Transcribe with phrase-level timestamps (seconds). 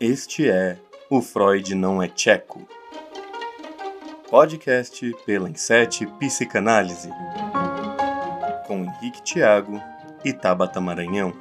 [0.00, 0.78] Este é
[1.10, 2.68] O Freud Não é Tcheco.
[4.30, 7.10] Podcast pela Insete Psicanálise.
[8.68, 9.82] Com Henrique Tiago
[10.24, 11.32] e Tabata Maranhão.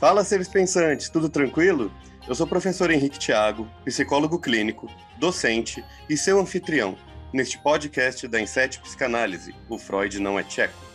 [0.00, 1.92] Fala, seres pensantes, tudo tranquilo?
[2.26, 6.96] Eu sou o professor Henrique Tiago, psicólogo clínico, docente e seu anfitrião
[7.32, 10.91] neste podcast da Insete Psicanálise, O Freud Não é Tcheco.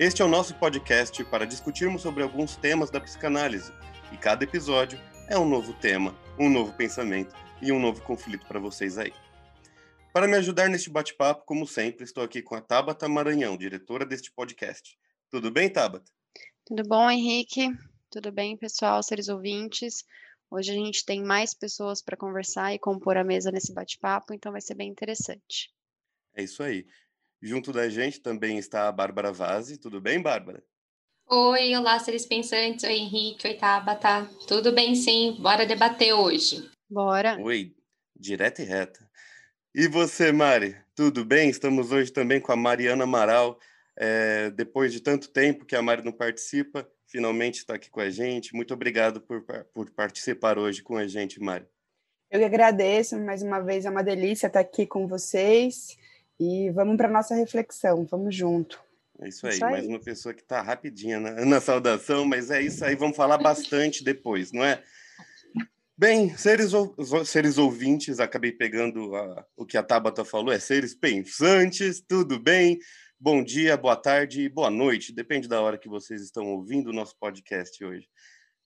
[0.00, 3.72] Este é o nosso podcast para discutirmos sobre alguns temas da psicanálise,
[4.12, 4.96] e cada episódio
[5.28, 9.12] é um novo tema, um novo pensamento e um novo conflito para vocês aí.
[10.12, 14.30] Para me ajudar neste bate-papo, como sempre, estou aqui com a Tabata Maranhão, diretora deste
[14.30, 14.96] podcast.
[15.28, 16.08] Tudo bem, Tabata?
[16.64, 17.68] Tudo bom, Henrique?
[18.08, 20.04] Tudo bem, pessoal, seres ouvintes?
[20.48, 24.52] Hoje a gente tem mais pessoas para conversar e compor a mesa nesse bate-papo, então
[24.52, 25.72] vai ser bem interessante.
[26.36, 26.86] É isso aí.
[27.40, 29.78] Junto da gente também está a Bárbara Vazzi.
[29.78, 30.62] Tudo bem, Bárbara?
[31.28, 32.82] Oi, olá, seres pensantes.
[32.84, 33.46] Oi, Henrique.
[33.46, 34.28] Oi, Tabata.
[34.48, 35.36] Tudo bem, sim.
[35.40, 36.68] Bora debater hoje.
[36.90, 37.38] Bora.
[37.40, 37.76] Oi,
[38.18, 39.08] direta e reta.
[39.72, 40.76] E você, Mari?
[40.96, 41.48] Tudo bem?
[41.48, 43.60] Estamos hoje também com a Mariana Amaral.
[43.96, 48.10] É, depois de tanto tempo que a Mari não participa, finalmente está aqui com a
[48.10, 48.54] gente.
[48.54, 51.66] Muito obrigado por, por participar hoje com a gente, Mari.
[52.30, 55.96] Eu que agradeço mais uma vez, é uma delícia estar aqui com vocês.
[56.38, 58.80] E vamos para nossa reflexão, vamos junto.
[59.20, 59.72] É isso aí, isso aí.
[59.72, 63.38] mais uma pessoa que está rapidinha na, na, saudação, mas é isso aí, vamos falar
[63.38, 64.82] bastante depois, não é?
[65.96, 66.70] Bem, seres,
[67.24, 72.78] seres ouvintes, acabei pegando a, o que a Tabata falou, é seres pensantes, tudo bem?
[73.18, 76.92] Bom dia, boa tarde e boa noite, depende da hora que vocês estão ouvindo o
[76.92, 78.08] nosso podcast hoje.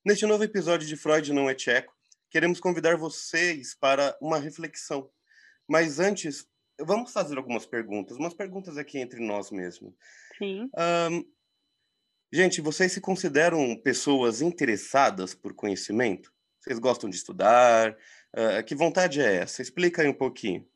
[0.05, 1.95] Neste novo episódio de Freud Não é Tcheco,
[2.31, 5.09] queremos convidar vocês para uma reflexão.
[5.67, 6.47] Mas antes,
[6.85, 9.95] vamos fazer algumas perguntas, umas perguntas aqui entre nós mesmo.
[10.39, 10.69] Sim.
[11.11, 11.25] Um,
[12.33, 16.33] gente, vocês se consideram pessoas interessadas por conhecimento?
[16.61, 17.97] Vocês gostam de estudar?
[18.35, 19.63] Uh, que vontade é essa?
[19.63, 20.67] Explica aí um pouquinho.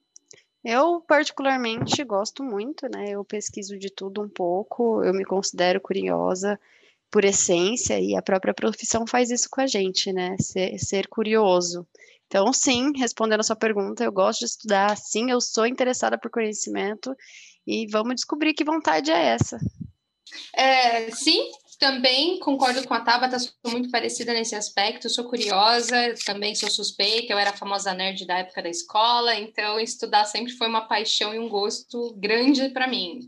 [0.64, 3.10] Eu, particularmente, gosto muito, né?
[3.10, 6.58] Eu pesquiso de tudo um pouco, eu me considero curiosa
[7.08, 10.36] por essência, e a própria profissão faz isso com a gente, né?
[10.40, 11.86] Ser, ser curioso.
[12.26, 16.30] Então, sim, respondendo a sua pergunta, eu gosto de estudar, sim, eu sou interessada por
[16.30, 17.14] conhecimento
[17.66, 19.58] e vamos descobrir que vontade é essa.
[20.52, 26.54] É, sim, também concordo com a Tabata, sou muito parecida nesse aspecto, sou curiosa, também
[26.54, 30.68] sou suspeita, eu era a famosa nerd da época da escola, então estudar sempre foi
[30.68, 33.20] uma paixão e um gosto grande para mim.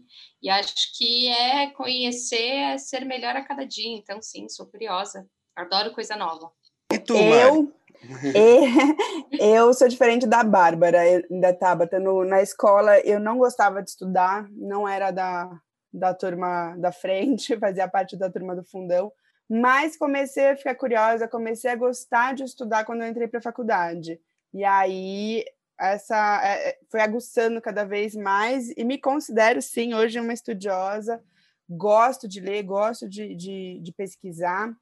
[0.43, 5.27] E acho que é conhecer, é ser melhor a cada dia, então sim, sou curiosa,
[5.55, 6.51] adoro coisa nova.
[6.91, 7.88] E tu, eu, e,
[9.39, 11.01] eu sou diferente da Bárbara,
[11.31, 11.99] da Tabata.
[11.99, 15.51] No, na escola, eu não gostava de estudar, não era da,
[15.93, 19.13] da turma da frente, fazia parte da turma do fundão.
[19.49, 23.43] Mas comecei a ficar curiosa, comecei a gostar de estudar quando eu entrei para a
[23.43, 24.21] faculdade.
[24.53, 25.45] E aí
[25.79, 31.23] essa é, é, foi aguçando cada vez mais e me considero sim hoje uma estudiosa.
[31.69, 34.75] Gosto de ler, gosto de, de, de pesquisar.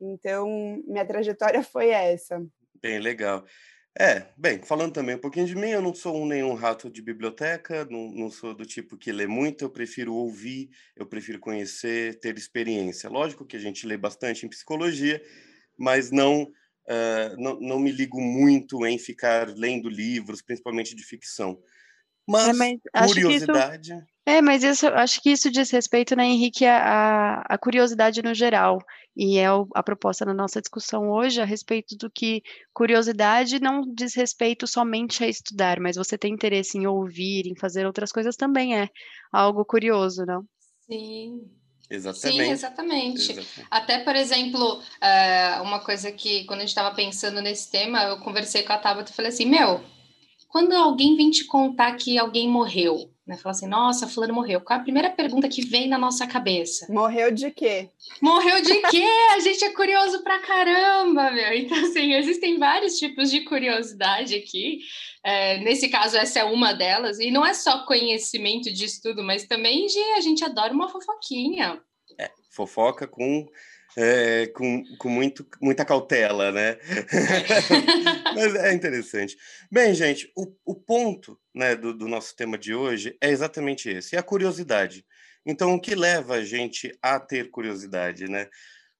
[0.00, 0.48] Então
[0.86, 2.44] minha trajetória foi essa.
[2.82, 3.44] Bem legal.
[4.00, 7.02] É, bem, falando também um pouquinho de mim, eu não sou um, nenhum rato de
[7.02, 12.20] biblioteca, não, não sou do tipo que lê muito, eu prefiro ouvir, eu prefiro conhecer,
[12.20, 13.10] ter experiência.
[13.10, 15.20] Lógico que a gente lê bastante em psicologia,
[15.76, 21.60] mas não, uh, não, não me ligo muito em ficar lendo livros, principalmente de ficção.
[22.28, 23.92] Mas, é, mas curiosidade.
[23.94, 28.34] Isso, é, mas isso, acho que isso diz respeito, né, Henrique, a, a curiosidade no
[28.34, 28.78] geral.
[29.16, 33.80] E é o, a proposta da nossa discussão hoje a respeito do que curiosidade não
[33.80, 38.36] diz respeito somente a estudar, mas você tem interesse em ouvir, em fazer outras coisas
[38.36, 38.88] também é
[39.32, 40.44] algo curioso, não?
[40.86, 41.40] Sim,
[41.90, 42.44] Exatamente.
[42.44, 43.32] Sim, exatamente.
[43.32, 43.66] exatamente.
[43.70, 48.18] Até, por exemplo, uh, uma coisa que, quando a gente estava pensando nesse tema, eu
[48.18, 49.82] conversei com a Tabata e falei assim: Meu,
[50.48, 53.36] quando alguém vem te contar que alguém morreu, né?
[53.36, 54.58] Fala assim, nossa, fulano morreu.
[54.62, 56.90] Qual é a primeira pergunta que vem na nossa cabeça?
[56.90, 57.90] Morreu de quê?
[58.22, 59.04] Morreu de quê?
[59.32, 61.52] a gente é curioso pra caramba, meu.
[61.52, 64.78] Então, assim, existem vários tipos de curiosidade aqui.
[65.22, 67.20] É, nesse caso, essa é uma delas.
[67.20, 71.78] E não é só conhecimento de estudo, mas também de a gente adora uma fofoquinha.
[72.18, 73.46] É, fofoca com
[74.00, 76.78] é, com, com muito, muita cautela, né?
[78.32, 79.36] Mas é interessante.
[79.68, 84.14] Bem, gente, o, o ponto né, do, do nosso tema de hoje é exatamente esse,
[84.14, 85.04] é a curiosidade.
[85.44, 88.48] Então, o que leva a gente a ter curiosidade, né?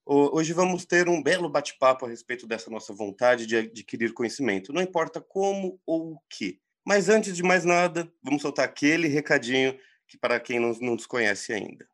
[0.04, 4.82] Hoje vamos ter um belo bate-papo a respeito dessa nossa vontade de adquirir conhecimento, não
[4.82, 6.58] importa como ou o que.
[6.84, 9.78] Mas antes de mais nada, vamos soltar aquele recadinho
[10.08, 11.86] que para quem não, não nos conhece ainda.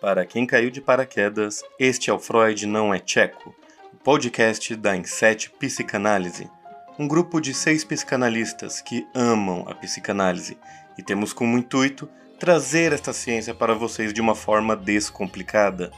[0.00, 3.52] Para quem caiu de paraquedas, este é o Freud Não é Tcheco,
[3.92, 6.48] o podcast da Inset Psicanálise,
[6.96, 10.56] um grupo de seis psicanalistas que amam a psicanálise
[10.96, 12.08] e temos como intuito
[12.38, 15.90] trazer esta ciência para vocês de uma forma descomplicada.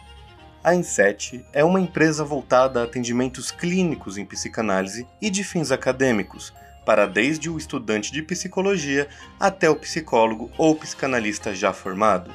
[0.65, 6.55] A Inset é uma empresa voltada a atendimentos clínicos em psicanálise e de fins acadêmicos,
[6.87, 9.09] para desde o estudante de psicologia
[9.39, 12.33] até o psicólogo ou psicanalista já formado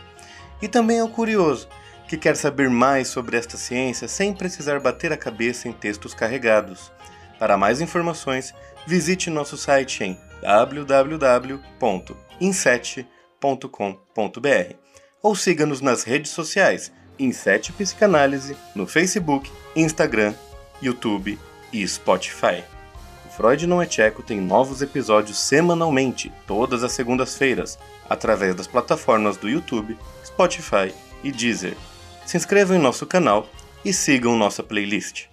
[0.62, 1.68] e também ao curioso,
[2.08, 6.92] que quer saber mais sobre esta ciência sem precisar bater a cabeça em textos carregados.
[7.40, 8.54] Para mais informações,
[8.86, 11.60] visite nosso site em www.inset.com.br
[15.22, 20.34] ou siga-nos nas redes sociais Inset Psicanálise no Facebook, Instagram,
[20.82, 21.40] YouTube
[21.74, 22.75] e Spotify.
[23.36, 27.78] Freud Não é Tcheco tem novos episódios semanalmente, todas as segundas-feiras,
[28.10, 31.76] através das plataformas do YouTube, Spotify e Deezer.
[32.26, 33.50] Se inscrevam em nosso canal
[33.84, 35.28] e sigam nossa playlist.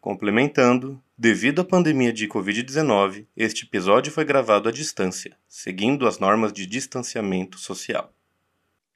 [0.00, 6.52] Complementando, devido à pandemia de Covid-19, este episódio foi gravado à distância, seguindo as normas
[6.52, 8.14] de distanciamento social.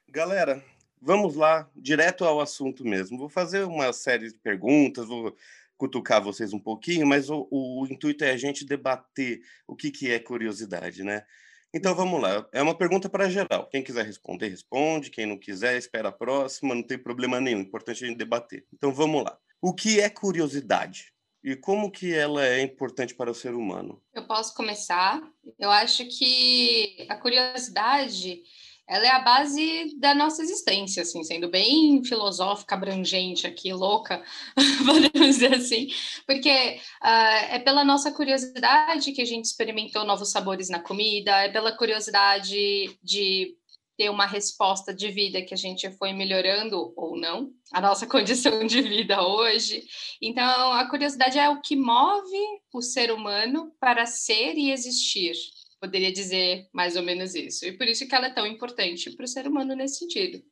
[0.07, 0.63] Galera,
[1.01, 3.17] vamos lá, direto ao assunto mesmo.
[3.17, 5.35] Vou fazer uma série de perguntas, vou
[5.81, 10.11] cutucar vocês um pouquinho, mas o, o, intuito é a gente debater o que, que
[10.11, 11.25] é curiosidade, né?
[11.73, 12.47] Então vamos lá.
[12.53, 13.67] É uma pergunta para geral.
[13.67, 15.09] Quem quiser responder, responde.
[15.09, 16.75] Quem não quiser, espera a próxima.
[16.75, 17.61] Não tem problema nenhum.
[17.61, 18.63] Importante a gente debater.
[18.71, 19.35] Então vamos lá.
[19.59, 21.13] O que é curiosidade?
[21.43, 23.99] E como que ela é importante para o ser humano?
[24.13, 25.19] Eu posso começar.
[25.57, 28.43] Eu acho que a curiosidade
[28.87, 34.23] ela é a base da nossa existência, assim, sendo bem filosófica, abrangente aqui, louca,
[34.85, 35.87] podemos dizer assim,
[36.25, 41.49] porque uh, é pela nossa curiosidade que a gente experimentou novos sabores na comida, é
[41.49, 43.55] pela curiosidade de
[43.97, 48.65] ter uma resposta de vida que a gente foi melhorando ou não a nossa condição
[48.65, 49.83] de vida hoje.
[50.21, 52.37] Então, a curiosidade é o que move
[52.73, 55.35] o ser humano para ser e existir
[55.81, 57.65] poderia dizer mais ou menos isso.
[57.65, 60.43] E por isso que ela é tão importante para o ser humano nesse sentido.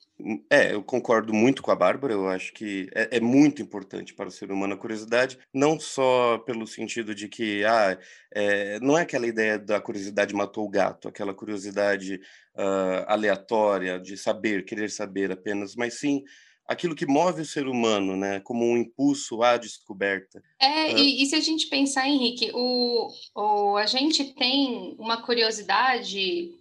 [0.49, 2.13] É, eu concordo muito com a Bárbara.
[2.13, 6.39] Eu acho que é, é, muito importante para o ser humano a curiosidade, não só
[6.39, 7.97] pelo sentido de que ah,
[8.33, 12.19] é, não é aquela ideia da curiosidade matou o gato, aquela curiosidade
[12.55, 16.23] uh, aleatória de saber, querer saber apenas, mas sim
[16.69, 20.39] aquilo que move o ser humano, né, como um impulso à descoberta.
[20.59, 26.53] É, e, e, se a gente pensar, Henrique, o, o, a gente tem uma curiosidade,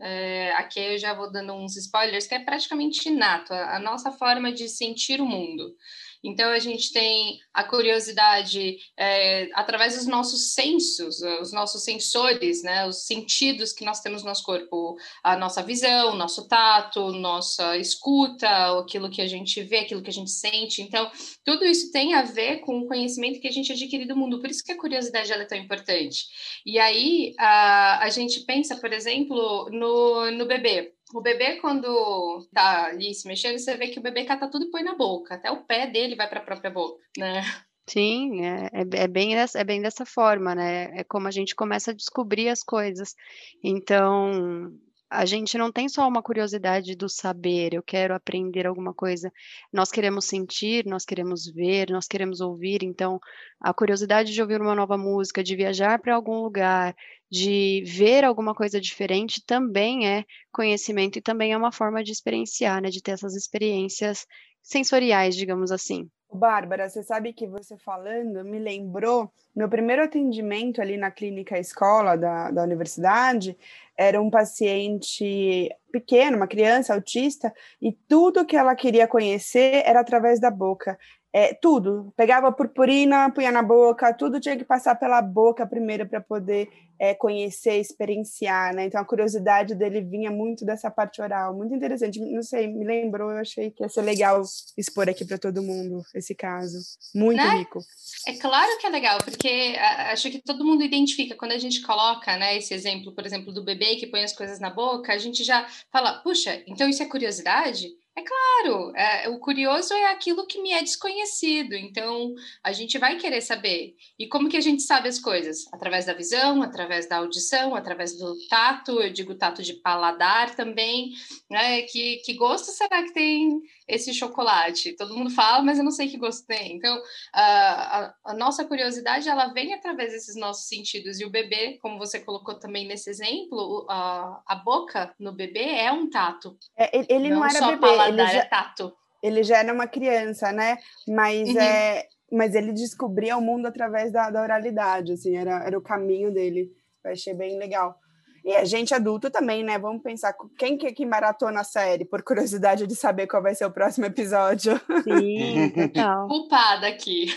[0.00, 4.10] é, aqui eu já vou dando uns spoilers, que é praticamente inato, a, a nossa
[4.10, 5.76] forma de sentir o mundo.
[6.22, 12.86] Então, a gente tem a curiosidade é, através dos nossos sensos, os nossos sensores, né,
[12.86, 18.78] os sentidos que nós temos no nosso corpo, a nossa visão, nosso tato, nossa escuta,
[18.78, 20.80] aquilo que a gente vê, aquilo que a gente sente.
[20.82, 21.10] Então,
[21.44, 24.40] tudo isso tem a ver com o conhecimento que a gente adquire do mundo.
[24.40, 26.26] Por isso que a curiosidade é tão importante.
[26.64, 30.92] E aí, a, a gente pensa, por exemplo, no, no bebê.
[31.12, 34.70] O bebê, quando tá ali se mexendo, você vê que o bebê cata tudo e
[34.70, 35.34] põe na boca.
[35.34, 37.42] Até o pé dele vai para a própria boca, né?
[37.86, 40.98] Sim, é, é, é, bem é bem dessa forma, né?
[40.98, 43.14] É como a gente começa a descobrir as coisas.
[43.62, 44.72] Então,
[45.12, 49.30] a gente não tem só uma curiosidade do saber, eu quero aprender alguma coisa.
[49.70, 52.82] Nós queremos sentir, nós queremos ver, nós queremos ouvir.
[52.82, 53.20] Então,
[53.60, 56.96] a curiosidade de ouvir uma nova música, de viajar para algum lugar,
[57.30, 62.80] de ver alguma coisa diferente também é conhecimento e também é uma forma de experienciar,
[62.80, 62.88] né?
[62.88, 64.26] De ter essas experiências
[64.62, 66.08] sensoriais, digamos assim.
[66.34, 72.16] Bárbara, você sabe que você falando me lembrou meu primeiro atendimento ali na clínica escola
[72.16, 73.56] da, da universidade
[73.96, 80.40] era um paciente pequeno, uma criança autista, e tudo que ela queria conhecer era através
[80.40, 80.98] da boca.
[81.32, 82.12] É, tudo.
[82.14, 87.14] Pegava purpurina, punha na boca, tudo tinha que passar pela boca primeiro para poder é,
[87.14, 88.84] conhecer, experienciar, né?
[88.84, 92.20] Então a curiosidade dele vinha muito dessa parte oral, muito interessante.
[92.20, 94.42] Não sei, me lembrou, eu achei que ia ser legal
[94.76, 96.78] expor aqui para todo mundo esse caso.
[97.14, 97.56] Muito né?
[97.56, 97.80] rico.
[98.28, 99.74] É claro que é legal, porque
[100.12, 103.64] acho que todo mundo identifica quando a gente coloca, né, esse exemplo, por exemplo, do
[103.64, 107.06] bebê que põe as coisas na boca, a gente já fala, puxa, então isso é
[107.06, 107.88] curiosidade?
[108.14, 113.16] É claro, é, o curioso é aquilo que me é desconhecido, então a gente vai
[113.16, 113.96] querer saber.
[114.18, 115.64] E como que a gente sabe as coisas?
[115.72, 121.12] Através da visão, através da audição, através do tato, eu digo tato de paladar também,
[121.50, 121.82] né?
[121.82, 124.94] Que, que gosto será que tem esse chocolate?
[124.94, 126.76] Todo mundo fala, mas eu não sei que gosto tem.
[126.76, 127.00] Então,
[127.32, 131.18] a, a, a nossa curiosidade, ela vem através desses nossos sentidos.
[131.18, 135.90] E o bebê, como você colocou também nesse exemplo, a, a boca no bebê é
[135.90, 136.58] um tato.
[136.76, 138.92] É, ele não, não era bebê, paladar, já, é tato.
[139.22, 140.78] Ele já era uma criança, né?
[141.08, 141.60] Mas uhum.
[141.60, 146.32] é, mas ele descobria o mundo através da, da oralidade, assim, era, era o caminho
[146.32, 146.70] dele.
[147.04, 147.96] Eu achei bem legal.
[148.44, 149.78] E a gente adulto também, né?
[149.78, 153.66] Vamos pensar quem que, que maratona a série, por curiosidade de saber qual vai ser
[153.66, 154.80] o próximo episódio.
[155.04, 156.26] Sim, total.
[156.26, 157.26] Culpada aqui.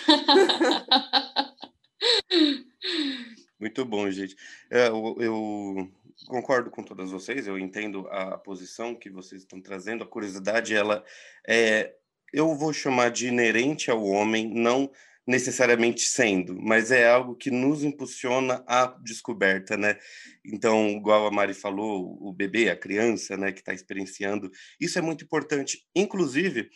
[3.59, 4.35] Muito bom, gente.
[4.71, 5.87] É, eu, eu,
[6.27, 11.03] concordo com todas vocês, eu entendo a posição que vocês estão trazendo, a curiosidade, ela
[11.47, 11.93] é,
[12.33, 14.91] eu vou chamar de inerente ao homem, não
[15.27, 19.97] necessariamente sendo, mas é algo que nos impulsiona à descoberta, né?
[20.45, 25.01] Então, igual a Mari falou, o bebê, a criança, né, que está experienciando, isso é
[25.01, 25.79] muito importante.
[25.95, 26.69] Inclusive,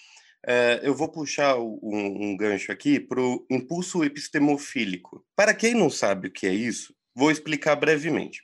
[0.45, 5.23] é, eu vou puxar um, um gancho aqui para o impulso epistemofílico.
[5.35, 8.41] Para quem não sabe o que é isso, vou explicar brevemente.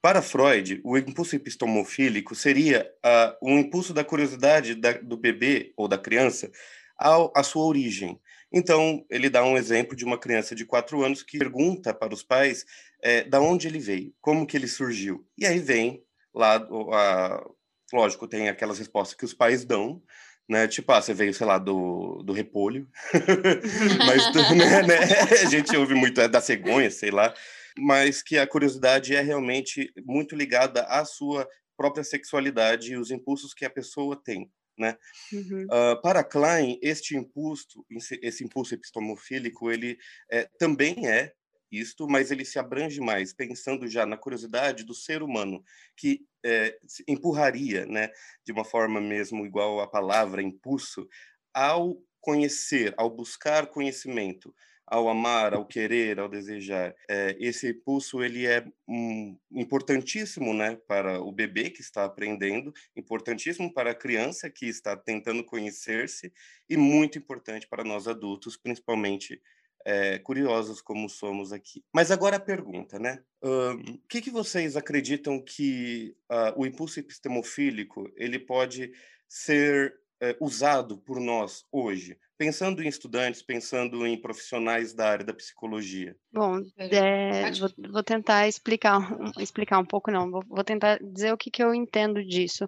[0.00, 5.88] Para Freud, o impulso epistemofílico seria uh, um impulso da curiosidade da, do bebê ou
[5.88, 6.50] da criança
[6.96, 8.20] ao, à sua origem.
[8.52, 12.22] Então, ele dá um exemplo de uma criança de quatro anos que pergunta para os
[12.22, 12.64] pais
[13.02, 15.26] é, da onde ele veio, como que ele surgiu.
[15.36, 16.02] E aí vem
[16.34, 17.44] lá, a,
[17.92, 20.00] lógico, tem aquelas respostas que os pais dão,
[20.48, 20.66] né?
[20.66, 22.88] Tipo, ah, você veio, sei lá, do, do repolho,
[24.06, 24.98] mas né, né?
[25.42, 27.34] a gente ouve muito é, da cegonha, sei lá,
[27.78, 33.54] mas que a curiosidade é realmente muito ligada à sua própria sexualidade e os impulsos
[33.54, 34.50] que a pessoa tem.
[34.78, 34.96] Né?
[35.32, 35.64] Uhum.
[35.64, 37.84] Uh, para Klein, este impulso,
[38.22, 39.98] esse impulso epistemofílico, ele
[40.30, 41.32] é, também é
[41.70, 45.62] isto, mas ele se abrange mais, pensando já na curiosidade do ser humano,
[45.96, 48.10] que é, empurraria, né,
[48.44, 51.06] de uma forma mesmo igual à palavra impulso,
[51.52, 54.54] ao conhecer, ao buscar conhecimento,
[54.90, 56.94] ao amar, ao querer, ao desejar.
[57.08, 63.72] É, esse impulso ele é um, importantíssimo, né, para o bebê que está aprendendo, importantíssimo
[63.72, 66.32] para a criança que está tentando conhecer-se
[66.68, 69.40] e muito importante para nós adultos, principalmente
[69.84, 71.84] é, curiosos como somos aqui.
[71.94, 73.22] Mas agora a pergunta, né?
[73.42, 78.92] O que, que vocês acreditam que uh, o impulso epistemofílico ele pode
[79.28, 82.18] ser é, usado por nós hoje?
[82.36, 86.16] Pensando em estudantes, pensando em profissionais da área da psicologia.
[86.32, 89.00] Bom, é, vou, vou, tentar explicar,
[89.38, 92.66] explicar um pouco, não, vou, vou tentar dizer o que, que eu entendo disso.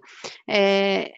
[0.49, 1.13] É,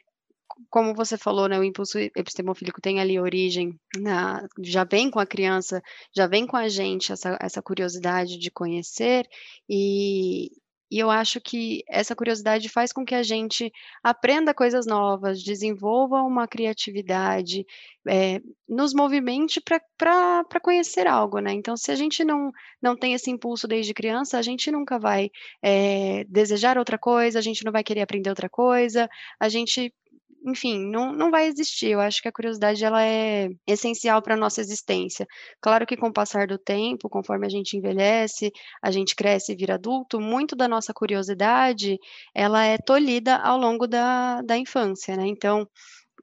[0.70, 5.26] como você falou, né, o impulso epistemofílico tem ali origem, na, já vem com a
[5.26, 5.82] criança,
[6.16, 9.28] já vem com a gente essa, essa curiosidade de conhecer,
[9.68, 10.52] e,
[10.92, 13.72] e eu acho que essa curiosidade faz com que a gente
[14.04, 17.66] aprenda coisas novas, desenvolva uma criatividade,
[18.08, 21.52] é, nos movimente para conhecer algo, né?
[21.54, 25.30] Então, se a gente não, não tem esse impulso desde criança, a gente nunca vai
[25.62, 29.10] é, desejar outra coisa, a gente não vai querer aprender outra coisa,
[29.40, 29.94] a gente
[30.46, 31.92] enfim, não, não vai existir.
[31.92, 35.26] Eu acho que a curiosidade ela é essencial para a nossa existência.
[35.62, 39.56] Claro que com o passar do tempo, conforme a gente envelhece, a gente cresce e
[39.56, 41.98] vira adulto, muito da nossa curiosidade
[42.34, 45.26] ela é tolhida ao longo da, da infância, né?
[45.28, 45.68] Então,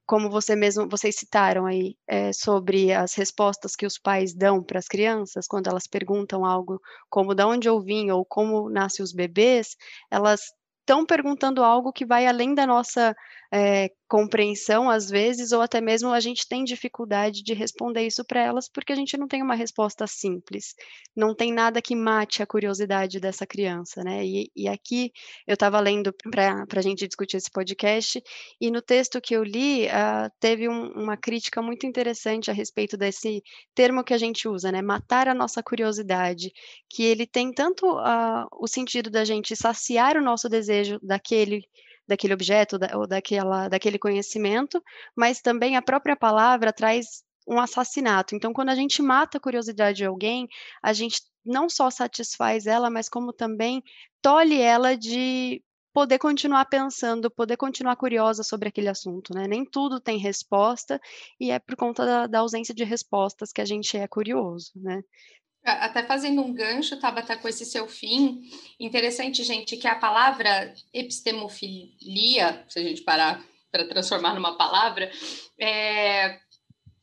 [0.07, 4.79] como você mesmo, vocês citaram aí é, sobre as respostas que os pais dão para
[4.81, 9.13] as crianças quando elas perguntam algo como de onde eu vim ou como nascem os
[9.13, 9.77] bebês,
[10.11, 10.41] elas
[10.81, 13.15] estão perguntando algo que vai além da nossa
[13.53, 18.43] é, compreensão, às vezes, ou até mesmo a gente tem dificuldade de responder isso para
[18.43, 20.75] elas porque a gente não tem uma resposta simples,
[21.17, 24.27] não tem nada que mate a curiosidade dessa criança, né?
[24.27, 25.13] E, e aqui
[25.47, 28.21] eu estava lendo para a gente discutir esse podcast,
[28.61, 32.97] e no texto que eu li, uh, teve um, uma crítica muito interessante a respeito
[32.97, 33.41] desse
[33.77, 34.83] termo que a gente usa, né?
[34.83, 36.51] Matar a nossa curiosidade,
[36.89, 41.63] que ele tem tanto uh, o sentido da gente saciar o nosso desejo daquele
[42.11, 44.83] daquele objeto da, ou daquela, daquele conhecimento,
[45.17, 48.35] mas também a própria palavra traz um assassinato.
[48.35, 50.49] Então, quando a gente mata a curiosidade de alguém,
[50.83, 53.83] a gente não só satisfaz ela, mas como também
[54.21, 55.63] tolhe ela de
[55.93, 59.47] poder continuar pensando, poder continuar curiosa sobre aquele assunto, né?
[59.49, 61.01] Nem tudo tem resposta
[61.39, 65.03] e é por conta da, da ausência de respostas que a gente é curioso, né?
[65.63, 68.41] Até fazendo um gancho, Tabata, com esse seu fim,
[68.79, 75.11] interessante, gente, que a palavra epistemofilia, se a gente parar para transformar numa palavra,
[75.59, 76.39] é,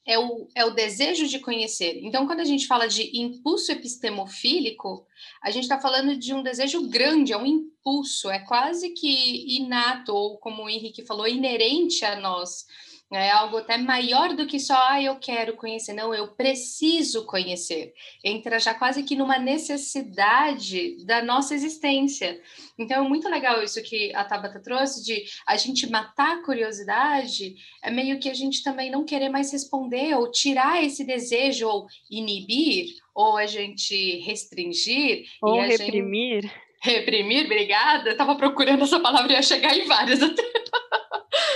[0.07, 1.99] é, o, é o desejo de conhecer.
[2.01, 5.05] Então, quando a gente fala de impulso epistemofílico,
[5.43, 10.13] a gente está falando de um desejo grande, é um impulso, é quase que inato,
[10.13, 12.65] ou como o Henrique falou, inerente a nós
[13.11, 17.93] É algo até maior do que só, ah, eu quero conhecer, não, eu preciso conhecer.
[18.21, 22.41] Entra já quase que numa necessidade da nossa existência.
[22.77, 27.55] Então, é muito legal isso que a Tabata trouxe, de a gente matar a curiosidade,
[27.81, 31.87] é meio que a gente também não querer mais responder, ou tirar esse desejo, ou
[32.11, 35.23] inibir, ou a gente restringir.
[35.41, 36.41] Ou reprimir.
[36.41, 36.67] Gente...
[36.79, 38.09] Reprimir, obrigada.
[38.09, 40.56] Eu tava procurando essa palavra e ia chegar em várias até.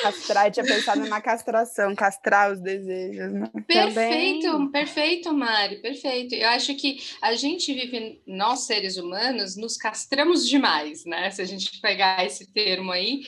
[0.01, 3.31] Castrar, eu tinha pensado na castração, castrar os desejos.
[3.31, 3.51] Né?
[3.67, 4.71] Perfeito, Também.
[4.71, 6.35] perfeito, Mari, perfeito.
[6.35, 11.29] Eu acho que a gente vive, nós seres humanos, nos castramos demais, né?
[11.31, 13.21] Se a gente pegar esse termo aí,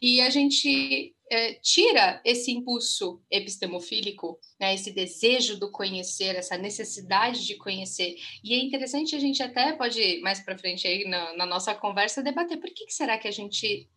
[0.00, 7.46] e a gente é, tira esse impulso epistemofílico, né, esse desejo do conhecer, essa necessidade
[7.46, 8.16] de conhecer.
[8.44, 12.22] E é interessante a gente até pode mais para frente aí na, na, nossa conversa
[12.22, 13.88] debater por que, que será que a gente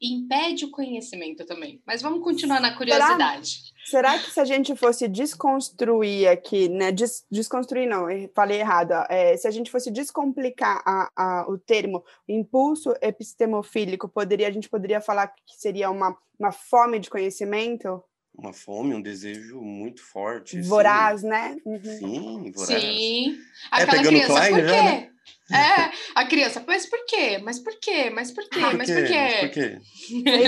[0.00, 1.80] impede o conhecimento também.
[1.86, 3.74] Mas vamos continuar na curiosidade.
[3.84, 6.92] Será, será que se a gente fosse desconstruir aqui, né?
[6.92, 8.92] Des, desconstruir não, falei errado.
[9.08, 14.68] É, se a gente fosse descomplicar a, a, o termo impulso epistemofílico, poderia a gente
[14.68, 18.02] poderia falar que seria uma, uma fome de conhecimento?
[18.36, 20.60] Uma fome, um desejo muito forte.
[20.60, 21.28] Voraz, sim.
[21.28, 21.56] né?
[21.64, 21.80] Uhum.
[21.84, 22.82] Sim, voraz.
[22.82, 23.38] Sim.
[23.72, 24.68] É, Aquela é, criança, Klein, por quê?
[24.68, 25.10] Já, né?
[25.52, 27.38] É, a criança, mas por quê?
[27.42, 28.10] Mas por quê?
[28.10, 28.60] Mas por quê?
[28.60, 29.12] Mas por quê?
[29.12, 29.78] Mas por quê?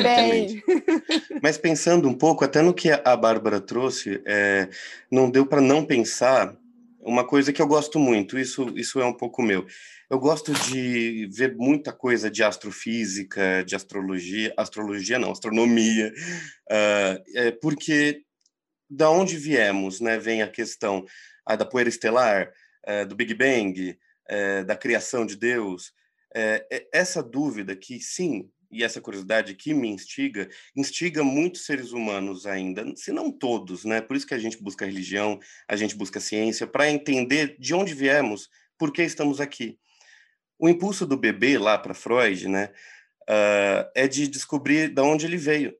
[0.02, 0.62] bem.
[1.42, 4.68] Mas pensando um pouco, até no que a Bárbara trouxe, é,
[5.10, 6.56] não deu para não pensar
[7.06, 9.64] uma coisa que eu gosto muito, isso, isso é um pouco meu.
[10.10, 16.12] Eu gosto de ver muita coisa de astrofísica, de astrologia, astrologia não, astronomia,
[16.70, 18.22] uh, é porque
[18.88, 20.18] da onde viemos, né?
[20.18, 21.04] Vem a questão
[21.44, 22.52] ah, da poeira estelar,
[22.86, 23.96] uh, do Big Bang,
[24.28, 25.92] é, da criação de Deus,
[26.34, 32.46] é, essa dúvida que, sim, e essa curiosidade que me instiga, instiga muitos seres humanos
[32.46, 34.00] ainda, se não todos, né?
[34.00, 37.56] Por isso que a gente busca a religião, a gente busca a ciência, para entender
[37.58, 39.78] de onde viemos, por que estamos aqui.
[40.58, 42.70] O impulso do bebê lá para Freud, né,
[43.28, 45.74] uh, é de descobrir de onde ele veio.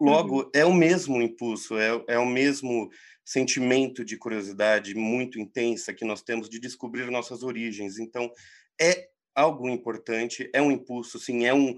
[0.00, 0.50] Logo, uhum.
[0.54, 2.90] é o mesmo impulso, é, é o mesmo
[3.24, 7.98] sentimento de curiosidade muito intensa que nós temos de descobrir nossas origens.
[7.98, 8.32] Então,
[8.80, 11.76] é algo importante, é um impulso, sim, é um,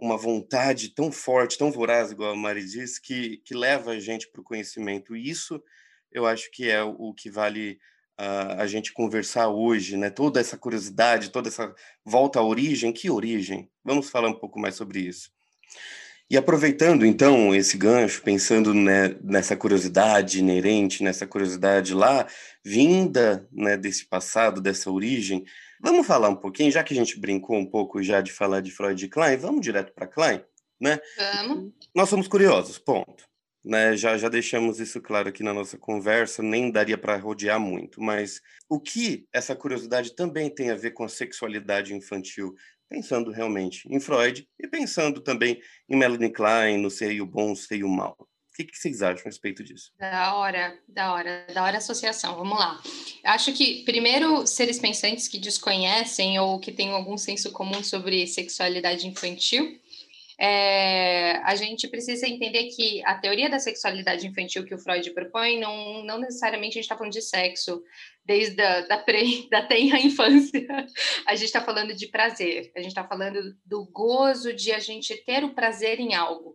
[0.00, 4.28] uma vontade tão forte, tão voraz, igual a Mari disse, que, que leva a gente
[4.30, 5.14] para o conhecimento.
[5.14, 5.62] E isso
[6.10, 7.78] eu acho que é o, que vale
[8.20, 10.10] uh, a gente conversar hoje, né?
[10.10, 11.72] Toda essa curiosidade, toda essa
[12.04, 12.92] volta à origem.
[12.92, 13.70] Que origem?
[13.84, 15.30] Vamos falar um pouco mais sobre isso.
[16.28, 22.24] E aproveitando então esse gancho, pensando né, nessa curiosidade inerente, nessa curiosidade lá,
[22.64, 25.44] vinda né, desse passado, dessa origem,
[25.80, 28.70] vamos falar um pouquinho, já que a gente brincou um pouco já de falar de
[28.70, 30.44] Freud e Klein, vamos direto para Klein,
[30.80, 31.00] né?
[31.16, 31.72] Vamos.
[31.94, 33.28] Nós somos curiosos, ponto.
[33.62, 38.00] Né, já, já deixamos isso claro aqui na nossa conversa, nem daria para rodear muito,
[38.00, 42.54] mas o que essa curiosidade também tem a ver com a sexualidade infantil?
[42.90, 48.28] pensando realmente em Freud e pensando também em Melanie Klein, no seio bom, seio mal.
[48.60, 49.90] O que, que, vocês acham a respeito disso?
[49.98, 52.36] Da hora, da hora, da hora associação.
[52.36, 52.78] Vamos lá.
[53.24, 59.06] Acho que, primeiro, seres pensantes que desconhecem ou que têm algum senso comum sobre sexualidade
[59.06, 59.80] infantil,
[60.38, 65.58] é, a gente precisa entender que a teoria da sexualidade infantil que o Freud propõe
[65.58, 67.82] não, não necessariamente a gente está falando de sexo,
[68.24, 70.66] desde a da, pre, da tenra infância.
[71.26, 75.14] A gente está falando de prazer, a gente está falando do gozo de a gente
[75.24, 76.54] ter o prazer em algo.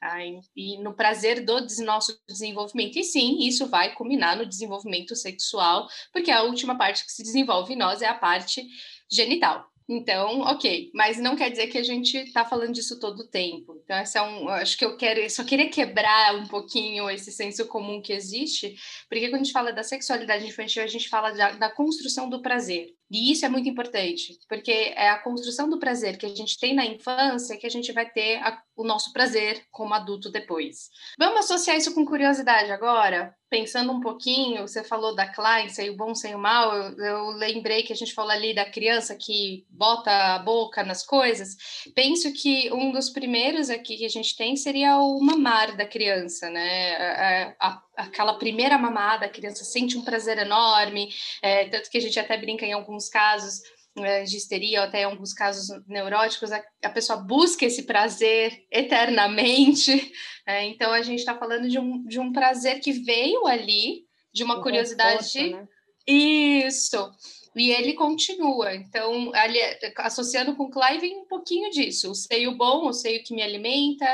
[0.00, 0.18] Tá?
[0.54, 2.98] E no prazer do nosso desenvolvimento.
[2.98, 7.72] E sim, isso vai culminar no desenvolvimento sexual, porque a última parte que se desenvolve
[7.72, 8.66] em nós é a parte
[9.10, 9.66] genital.
[9.88, 13.80] Então, ok, mas não quer dizer que a gente está falando disso todo o tempo.
[13.84, 17.66] Então, esse é um, acho que eu quero, só queria quebrar um pouquinho esse senso
[17.68, 18.74] comum que existe,
[19.08, 22.42] porque quando a gente fala da sexualidade infantil, a gente fala da, da construção do
[22.42, 22.95] prazer.
[23.10, 26.74] E isso é muito importante, porque é a construção do prazer que a gente tem
[26.74, 30.88] na infância que a gente vai ter a, o nosso prazer como adulto depois.
[31.18, 33.34] Vamos associar isso com curiosidade agora?
[33.48, 37.26] Pensando um pouquinho, você falou da Klein, sei o bom, sei o mal, eu, eu
[37.30, 41.56] lembrei que a gente falou ali da criança que bota a boca nas coisas.
[41.94, 46.50] Penso que um dos primeiros aqui que a gente tem seria o mamar da criança,
[46.50, 46.96] né?
[46.96, 51.08] A, a, aquela primeira mamada, a criança sente um prazer enorme,
[51.42, 53.60] é, tanto que a gente até brinca em alguns casos
[53.98, 58.64] é, de histeria, ou até em alguns casos neuróticos, a, a pessoa busca esse prazer
[58.70, 60.12] eternamente.
[60.48, 64.44] É, então, a gente está falando de um, de um prazer que veio ali, de
[64.44, 65.32] uma curiosidade.
[65.32, 65.68] Conforto, né?
[66.06, 67.10] Isso.
[67.56, 68.74] E ele continua.
[68.74, 69.58] Então, ali,
[69.96, 72.10] associando com Clive, vem um pouquinho disso.
[72.10, 74.06] O seio bom, o seio que me alimenta,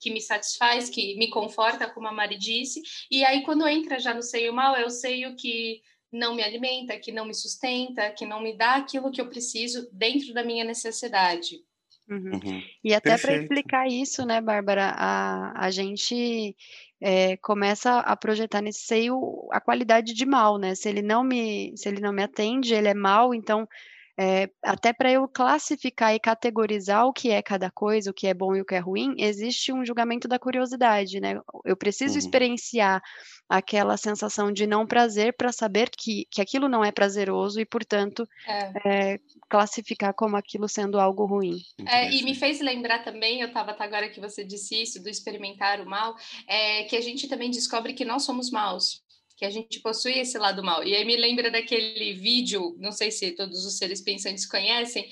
[0.00, 2.80] que me satisfaz, que me conforta, como a Mari disse.
[3.10, 6.98] E aí, quando entra já no seio mal, é o seio que não me alimenta,
[6.98, 10.64] que não me sustenta, que não me dá aquilo que eu preciso dentro da minha
[10.64, 11.65] necessidade.
[12.08, 12.32] Uhum.
[12.34, 12.62] Uhum.
[12.84, 16.54] E até para explicar isso, né, Bárbara, a, a gente
[17.00, 20.74] é, começa a projetar nesse seio a qualidade de mal, né?
[20.74, 23.68] Se ele não me, se ele não me atende, ele é mal, então
[24.18, 28.32] é, até para eu classificar e categorizar o que é cada coisa, o que é
[28.32, 31.38] bom e o que é ruim, existe um julgamento da curiosidade, né?
[31.64, 32.18] Eu preciso uhum.
[32.18, 33.02] experienciar
[33.48, 38.26] aquela sensação de não prazer para saber que, que aquilo não é prazeroso e, portanto,
[38.46, 38.72] é.
[38.84, 41.58] É, classificar como aquilo sendo algo ruim.
[41.86, 45.80] É, e me fez lembrar também, eu estava agora que você disse isso, do experimentar
[45.80, 46.16] o mal,
[46.48, 49.04] é, que a gente também descobre que nós somos maus
[49.36, 50.82] que a gente possui esse lado mal.
[50.82, 55.08] E aí me lembra daquele vídeo, não sei se todos os seres pensantes conhecem,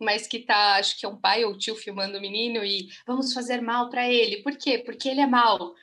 [0.00, 3.32] mas que tá, acho que é um pai ou tio filmando o menino e vamos
[3.32, 4.42] fazer mal para ele.
[4.42, 4.78] Por quê?
[4.78, 5.74] Porque ele é mal.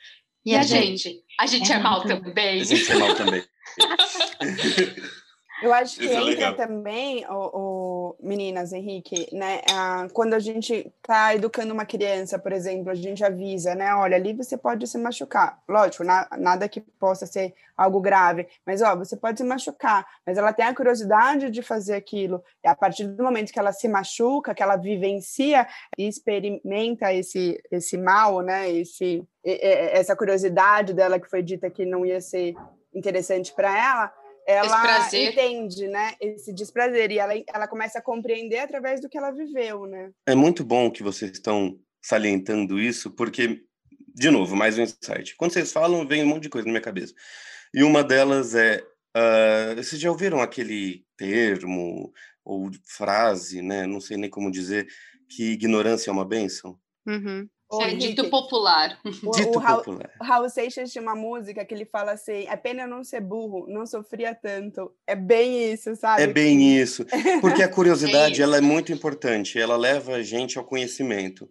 [0.45, 1.03] E, e a, gente?
[1.03, 1.23] gente?
[1.39, 2.61] A gente é, é mal também.
[2.61, 3.43] A gente é mal também.
[5.63, 9.61] Eu acho que Isso é entra é também, o, o, meninas, Henrique, né?
[9.71, 13.93] Ah, quando a gente está educando uma criança, por exemplo, a gente avisa, né?
[13.95, 15.61] Olha, ali você pode se machucar.
[15.67, 20.37] Lógico, na, nada que possa ser algo grave, mas ó, você pode se machucar, mas
[20.37, 22.43] ela tem a curiosidade de fazer aquilo.
[22.63, 25.65] E a partir do momento que ela se machuca, que ela vivencia
[25.97, 28.69] e experimenta esse, esse mal, né?
[28.69, 32.55] Esse, essa curiosidade dela que foi dita que não ia ser
[32.93, 39.01] interessante para ela ela entende, né, esse desprazer e ela, ela começa a compreender através
[39.01, 40.11] do que ela viveu, né?
[40.25, 43.63] É muito bom que vocês estão salientando isso, porque,
[44.13, 45.35] de novo, mais um insight.
[45.35, 47.13] Quando vocês falam, vem um monte de coisa na minha cabeça.
[47.73, 48.83] E uma delas é,
[49.17, 54.87] uh, vocês já ouviram aquele termo ou frase, né, não sei nem como dizer,
[55.27, 56.77] que ignorância é uma bênção?
[57.07, 57.49] Uhum.
[57.73, 58.99] É dito popular.
[59.03, 60.11] O, dito o Raul, popular.
[60.21, 63.85] Raul Seixas tinha uma música que ele fala assim: é pena não ser burro, não
[63.85, 64.91] sofria tanto.
[65.07, 66.21] É bem isso, sabe?
[66.21, 67.05] É bem isso.
[67.41, 71.49] Porque a curiosidade é ela é muito importante, ela leva a gente ao conhecimento.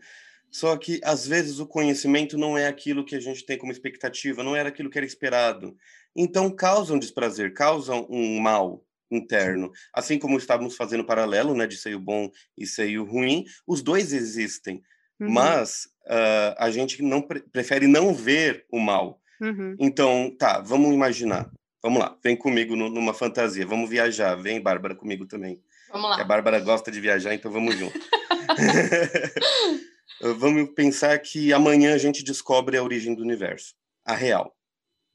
[0.51, 4.45] Só que, às vezes, o conhecimento não é aquilo que a gente tem como expectativa,
[4.45, 5.77] não era aquilo que era esperado.
[6.15, 9.73] Então, causam desprazer, causam um mal interno.
[9.93, 14.81] Assim como estávamos fazendo paralelo, né, de seio bom e seio ruim, os dois existem.
[15.21, 15.31] Uhum.
[15.31, 19.21] Mas uh, a gente não pre prefere não ver o mal.
[19.41, 19.77] Uhum.
[19.79, 21.51] Então, tá, vamos imaginar.
[21.83, 23.67] Vamos lá, vem comigo no, numa fantasia.
[23.67, 24.35] Vamos viajar.
[24.37, 25.61] Vem, Bárbara, comigo também.
[25.93, 26.21] Vamos lá.
[26.21, 27.99] a Bárbara gosta de viajar, então vamos junto.
[30.39, 33.75] vamos pensar que amanhã a gente descobre a origem do universo,
[34.05, 34.55] a real.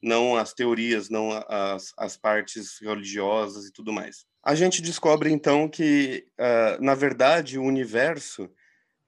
[0.02, 4.24] Não as teorias, não as, as partes religiosas e tudo mais.
[4.42, 8.50] A gente descobre, então, que, uh, na verdade, o universo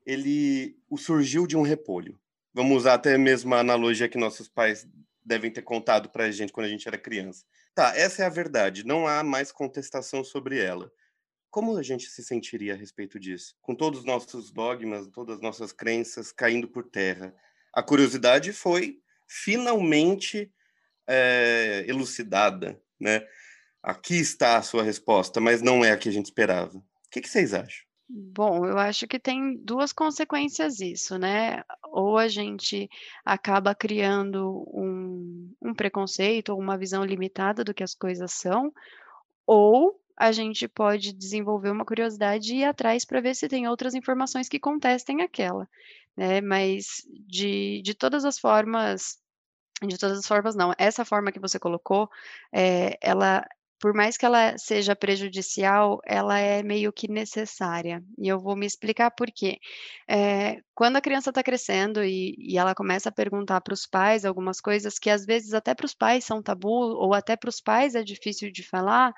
[0.07, 2.19] ele surgiu de um repolho.
[2.55, 4.87] Vamos usar até mesmo a analogia que nossos pais
[5.25, 7.45] devem ter contado para a gente quando a gente era criança.
[7.75, 10.93] Tá, essa é a verdade, não há mais contestação sobre ela.
[11.51, 13.55] Como a gente se sentiria a respeito disso?
[13.61, 17.35] Com todos os nossos dogmas, todas as nossas crenças caindo por terra.
[17.75, 20.53] A curiosidade foi finalmente
[21.07, 23.27] é, elucidada, né?
[23.83, 26.79] Aqui está a sua resposta, mas não é a que a gente esperava.
[26.79, 27.85] O que, que vocês acham?
[28.15, 31.65] Bom, eu acho que tem duas consequências isso, né?
[31.85, 32.87] Ou a gente
[33.25, 38.71] acaba criando um, um preconceito ou uma visão limitada do que as coisas são,
[39.47, 43.95] ou a gente pode desenvolver uma curiosidade e ir atrás para ver se tem outras
[43.95, 45.67] informações que contestem aquela,
[46.15, 46.43] né?
[46.43, 49.19] Mas de, de todas as formas,
[49.83, 52.11] de todas as formas não, essa forma que você colocou,
[52.53, 53.43] é, ela
[53.83, 58.01] por mais que ela seja prejudicial, ela é meio que necessária.
[58.17, 59.59] E eu vou me explicar por quê.
[60.09, 64.25] É, quando a criança está crescendo e, e, ela começa a perguntar para os pais
[64.25, 67.61] algumas coisas que às vezes até para os pais são tabu, ou até para os
[67.61, 69.13] pais é difícil de falar,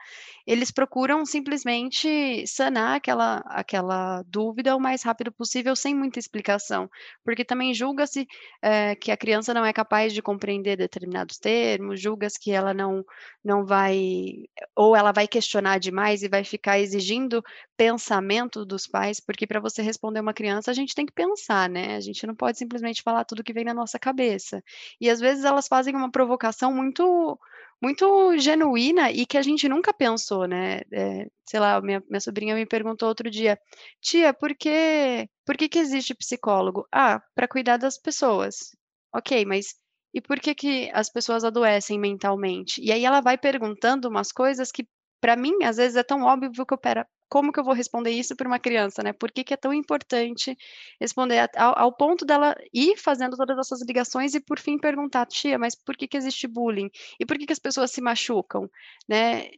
[0.47, 6.89] eles procuram simplesmente sanar aquela, aquela dúvida o mais rápido possível, sem muita explicação.
[7.23, 8.27] Porque também julga-se
[8.63, 13.05] é, que a criança não é capaz de compreender determinados termos, julga-se que ela não,
[13.45, 14.47] não vai
[14.77, 17.43] ou ela vai questionar demais e vai ficar exigindo
[17.77, 21.97] pensamento dos pais, porque para você responder uma criança, a gente tem que pensar, né?
[21.97, 24.63] A gente não pode simplesmente falar tudo que vem na nossa cabeça.
[25.01, 27.39] E às vezes elas fazem uma provocação muito
[27.83, 30.81] muito genuína e que a gente nunca pensou, né?
[30.93, 33.59] É, sei lá, minha, minha sobrinha me perguntou outro dia,
[34.01, 36.87] tia, por que, por que, que existe psicólogo?
[36.93, 38.75] Ah, para cuidar das pessoas.
[39.15, 39.75] Ok, mas
[40.15, 42.81] e por que, que as pessoas adoecem mentalmente?
[42.81, 44.87] E aí ela vai perguntando umas coisas que
[45.21, 48.11] para mim, às vezes é tão óbvio que eu, pera, como que eu vou responder
[48.11, 49.11] isso para uma criança, né?
[49.11, 50.55] Por que, que é tão importante
[51.01, 55.59] responder ao, ao, ponto dela ir fazendo todas essas ligações e, por fim, perguntar, tia,
[55.59, 56.91] mas por que, que existe bullying?
[57.19, 58.69] E por que, que as pessoas se machucam,
[59.09, 59.49] né?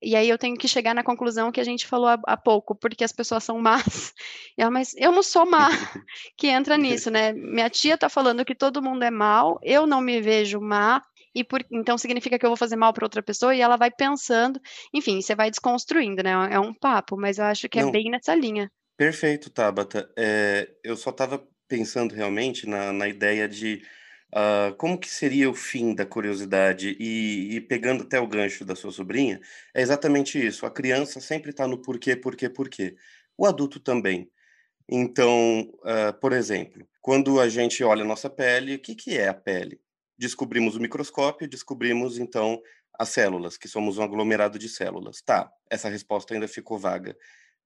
[0.00, 2.74] E aí eu tenho que chegar na conclusão que a gente falou há, há pouco,
[2.74, 4.14] porque as pessoas são más.
[4.56, 5.68] Ela, mas eu não sou má,
[6.36, 7.32] que entra nisso, né?
[7.32, 11.02] Minha tia está falando que todo mundo é mal, eu não me vejo má,
[11.34, 13.90] e por, então significa que eu vou fazer mal para outra pessoa e ela vai
[13.90, 14.60] pensando,
[14.92, 16.32] enfim, você vai desconstruindo, né?
[16.50, 18.70] É um papo, mas eu acho que é Não, bem nessa linha.
[18.96, 20.10] Perfeito, Tabata.
[20.16, 23.82] É, eu só estava pensando realmente na, na ideia de
[24.34, 28.74] uh, como que seria o fim da curiosidade e, e, pegando até o gancho da
[28.74, 29.40] sua sobrinha,
[29.74, 30.66] é exatamente isso.
[30.66, 32.96] A criança sempre está no porquê, porquê, porquê.
[33.36, 34.30] O adulto também.
[34.88, 39.28] Então, uh, por exemplo, quando a gente olha a nossa pele, o que, que é
[39.28, 39.80] a pele?
[40.18, 42.60] descobrimos o microscópio, descobrimos então
[42.98, 45.22] as células, que somos um aglomerado de células.
[45.22, 47.16] Tá, essa resposta ainda ficou vaga.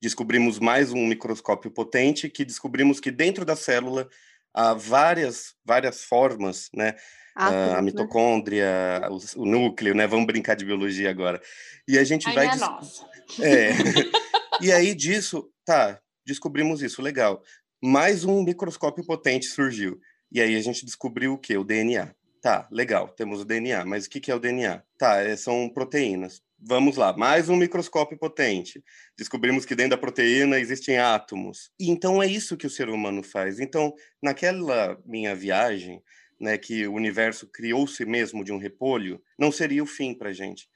[0.00, 4.08] Descobrimos mais um microscópio potente que descobrimos que dentro da célula
[4.54, 6.94] há várias várias formas, né?
[7.34, 7.82] Ah, a né?
[7.82, 10.06] mitocôndria, o, o, núcleo, né?
[10.06, 11.40] Vamos brincar de biologia agora.
[11.88, 12.46] E a gente Ai, vai.
[12.46, 13.06] É nossa.
[13.40, 13.70] É.
[14.60, 17.42] e aí disso, tá, descobrimos isso, legal.
[17.82, 19.98] Mais um microscópio potente surgiu.
[20.30, 21.56] E aí a gente descobriu o que?
[21.56, 22.14] O DNA.
[22.40, 24.82] Tá, legal, temos o DNA, mas o que é o DNA?
[24.98, 26.42] Tá, é, são proteínas.
[26.64, 28.84] Vamos lá, mais um microscópio potente.
[29.18, 31.72] Descobrimos que dentro da proteína existem átomos.
[31.76, 33.58] E então é isso que o ser humano faz.
[33.58, 36.00] Então, naquela minha viagem,
[36.40, 40.68] né, que o universo criou-se mesmo de um repolho, não seria o fim para gente.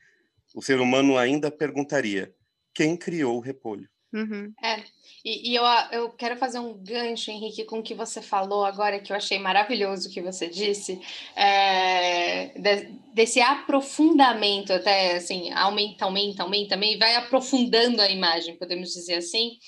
[0.57, 2.35] O ser humano ainda perguntaria:
[2.75, 3.89] quem criou o repolho?
[4.13, 4.53] Uhum.
[4.63, 4.83] É,
[5.25, 9.01] e, e, eu, eu quero fazer um gancho, Henrique, com o que você falou agora,
[9.01, 11.01] que eu achei maravilhoso o que você disse,
[11.35, 18.91] é, de, desse aprofundamento, até assim, aumenta, aumenta, aumenta, também vai aprofundando a imagem, podemos
[18.91, 19.59] dizer assim.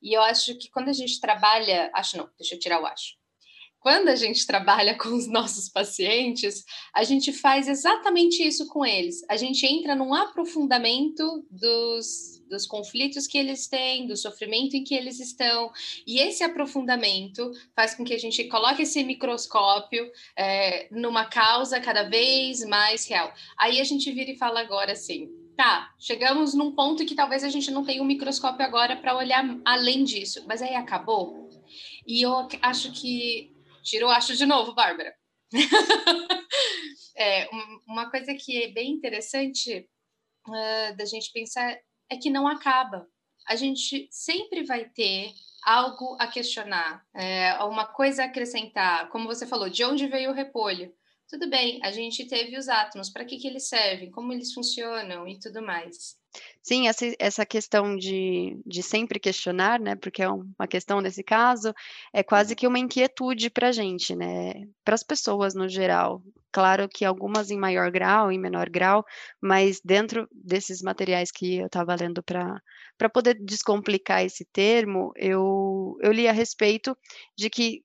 [0.00, 3.17] E eu acho que quando a gente trabalha, acho não, deixa eu tirar o acho.
[3.88, 6.62] Quando a gente trabalha com os nossos pacientes,
[6.94, 9.24] a gente faz exatamente isso com eles.
[9.30, 14.94] A gente entra num aprofundamento dos dos conflitos que eles têm, do sofrimento em que
[14.94, 15.70] eles estão.
[16.06, 22.04] E esse aprofundamento faz com que a gente coloque esse microscópio é, numa causa cada
[22.04, 23.32] vez mais real.
[23.58, 25.28] Aí a gente vira e fala agora assim.
[25.56, 29.44] Tá, chegamos num ponto que talvez a gente não tenha um microscópio agora para olhar
[29.64, 31.48] além disso, mas aí acabou.
[32.06, 33.57] E eu acho que.
[33.82, 35.14] Tirou, acho de novo, Bárbara.
[37.16, 37.48] é,
[37.86, 39.88] uma coisa que é bem interessante
[40.46, 41.76] uh, da gente pensar
[42.10, 43.06] é que não acaba.
[43.46, 45.32] A gente sempre vai ter
[45.64, 49.08] algo a questionar, é, uma coisa a acrescentar.
[49.10, 50.92] Como você falou, de onde veio o repolho?
[51.28, 55.28] Tudo bem, a gente teve os átomos, para que, que eles servem, como eles funcionam
[55.28, 56.16] e tudo mais.
[56.68, 59.96] Sim, essa, essa questão de, de sempre questionar, né?
[59.96, 61.72] Porque é uma questão nesse caso,
[62.12, 64.52] é quase que uma inquietude para a gente, né?
[64.84, 66.22] Para as pessoas no geral.
[66.52, 69.02] Claro que algumas em maior grau, em menor grau,
[69.40, 72.60] mas dentro desses materiais que eu estava lendo para
[73.10, 76.94] poder descomplicar esse termo, eu, eu li a respeito
[77.36, 77.82] de que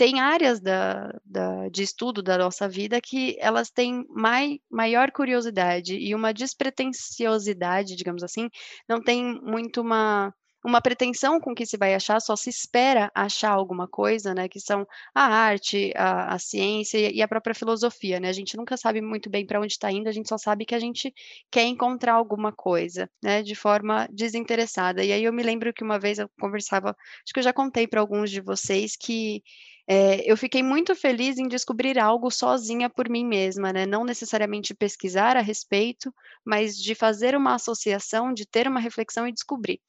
[0.00, 5.94] tem áreas da, da, de estudo da nossa vida que elas têm mai, maior curiosidade
[5.94, 8.48] e uma despretensiosidade, digamos assim,
[8.88, 10.32] não tem muito uma,
[10.64, 14.58] uma pretensão com que se vai achar, só se espera achar alguma coisa, né, que
[14.58, 19.02] são a arte, a, a ciência e a própria filosofia, né, a gente nunca sabe
[19.02, 21.12] muito bem para onde está indo, a gente só sabe que a gente
[21.50, 25.98] quer encontrar alguma coisa, né, de forma desinteressada, e aí eu me lembro que uma
[25.98, 29.42] vez eu conversava, acho que eu já contei para alguns de vocês que
[29.92, 33.86] é, eu fiquei muito feliz em descobrir algo sozinha por mim mesma, né?
[33.86, 39.32] Não necessariamente pesquisar a respeito, mas de fazer uma associação, de ter uma reflexão e
[39.32, 39.80] descobrir.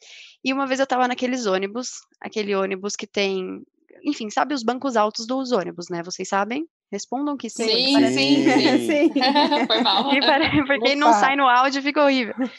[0.43, 3.61] E uma vez eu estava naqueles ônibus, aquele ônibus que tem,
[4.03, 6.01] enfim, sabe os bancos altos dos ônibus, né?
[6.01, 6.65] Vocês sabem?
[6.91, 7.67] Respondam que sim.
[7.67, 8.15] Sim, parece...
[8.15, 8.87] sim, sim.
[8.87, 9.09] sim.
[9.67, 10.09] Foi mal.
[10.65, 12.33] Porque não sai no áudio fica horrível.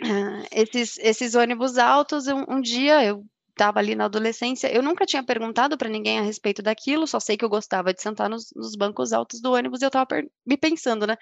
[0.00, 3.26] Então, esses, esses ônibus altos, um, um dia eu
[3.58, 7.36] estava ali na adolescência, eu nunca tinha perguntado para ninguém a respeito daquilo, só sei
[7.36, 10.06] que eu gostava de sentar nos, nos bancos altos do ônibus e eu estava
[10.46, 11.16] me pensando, né?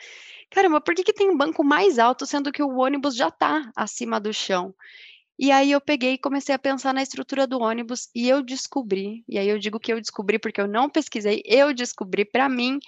[0.50, 3.70] Caramba, por que, que tem um banco mais alto sendo que o ônibus já está
[3.74, 4.74] acima do chão?
[5.38, 9.24] E aí eu peguei e comecei a pensar na estrutura do ônibus e eu descobri,
[9.28, 12.78] e aí eu digo que eu descobri porque eu não pesquisei, eu descobri para mim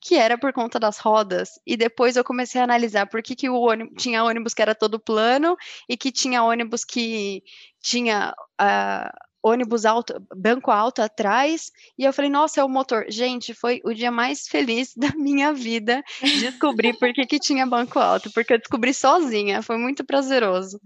[0.00, 1.58] que era por conta das rodas.
[1.66, 4.74] E depois eu comecei a analisar por que, que o ônibus, tinha ônibus que era
[4.74, 5.56] todo plano
[5.88, 7.42] e que tinha ônibus que
[7.80, 13.06] tinha uh, ônibus alto, banco alto atrás, e eu falei, nossa, é o motor.
[13.08, 17.98] Gente, foi o dia mais feliz da minha vida descobrir por que, que tinha banco
[17.98, 20.80] alto, porque eu descobri sozinha, foi muito prazeroso.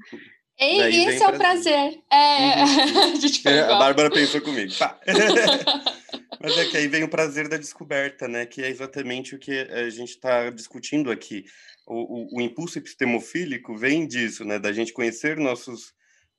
[0.62, 2.01] E, esse é o prazer.
[2.11, 2.64] É...
[2.64, 3.14] Uhum.
[3.46, 4.72] a, é, a Bárbara pensou comigo.
[6.40, 8.46] Mas é que aí vem o prazer da descoberta, né?
[8.46, 11.44] Que é exatamente o que a gente está discutindo aqui.
[11.87, 14.59] O, o, o, impulso epistemofílico vem disso, né?
[14.59, 15.92] Da gente conhecer nossos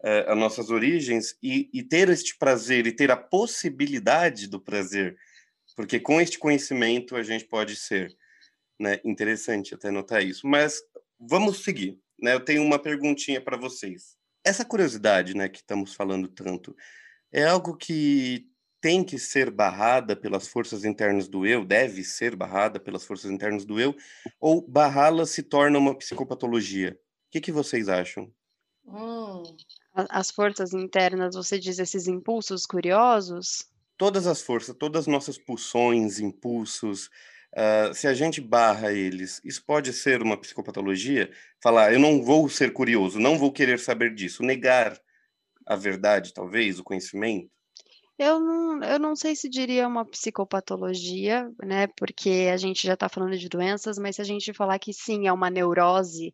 [0.04, 5.16] uh, as nossas origens e, e ter este prazer e ter a possibilidade do prazer,
[5.76, 8.14] porque com este conhecimento a gente pode ser,
[8.80, 9.00] né?
[9.06, 10.46] Interessante até notar isso.
[10.46, 10.82] Mas
[11.20, 12.34] vamos seguir, né?
[12.34, 14.16] Eu tenho uma perguntinha para vocês.
[14.46, 16.76] Essa curiosidade, né, que estamos falando tanto,
[17.32, 18.46] é algo que
[18.80, 23.66] tem que ser barrada pelas forças internas do eu, deve ser barrada pelas forças internas
[23.66, 23.96] do eu,
[24.40, 26.92] ou barrá-la se torna uma psicopatologia?
[26.92, 28.32] O que, que vocês acham?
[28.86, 29.44] Hum,
[29.94, 33.66] as forças internas, você diz esses impulsos curiosos?
[33.98, 37.10] Todas as forças, todas as nossas pulsões, impulsos,
[37.54, 41.32] uh, se a gente barra eles, isso pode ser uma psicopatologia?
[41.62, 45.00] Falar, eu não vou ser curioso, não vou querer saber disso, negar
[45.66, 47.50] a verdade, talvez, o conhecimento?
[48.20, 51.88] Eu não, eu não sei se diria uma psicopatologia, né?
[51.98, 55.26] Porque a gente já está falando de doenças, mas se a gente falar que sim,
[55.28, 56.34] é uma neurose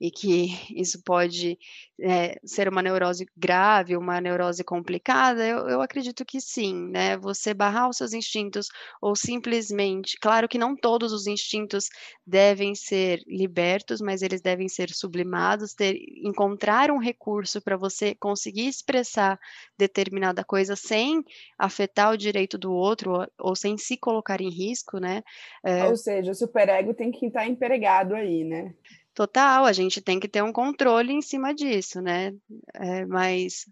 [0.00, 1.56] e que isso pode
[2.00, 7.16] é, ser uma neurose grave, uma neurose complicada, eu, eu acredito que sim, né?
[7.18, 8.66] Você barrar os seus instintos
[9.00, 11.88] ou simplesmente, claro que não todos os instintos
[12.26, 18.66] devem ser libertos, mas eles devem ser sublimados, ter, encontrar um recurso para você conseguir
[18.66, 19.38] expressar
[19.78, 21.19] determinada coisa sem
[21.58, 25.22] afetar o direito do outro ou, ou sem se colocar em risco, né?
[25.64, 25.84] É...
[25.86, 28.74] Ou seja, o superego tem que estar empregado aí, né?
[29.14, 32.32] Total, a gente tem que ter um controle em cima disso, né?
[32.74, 33.66] É, mas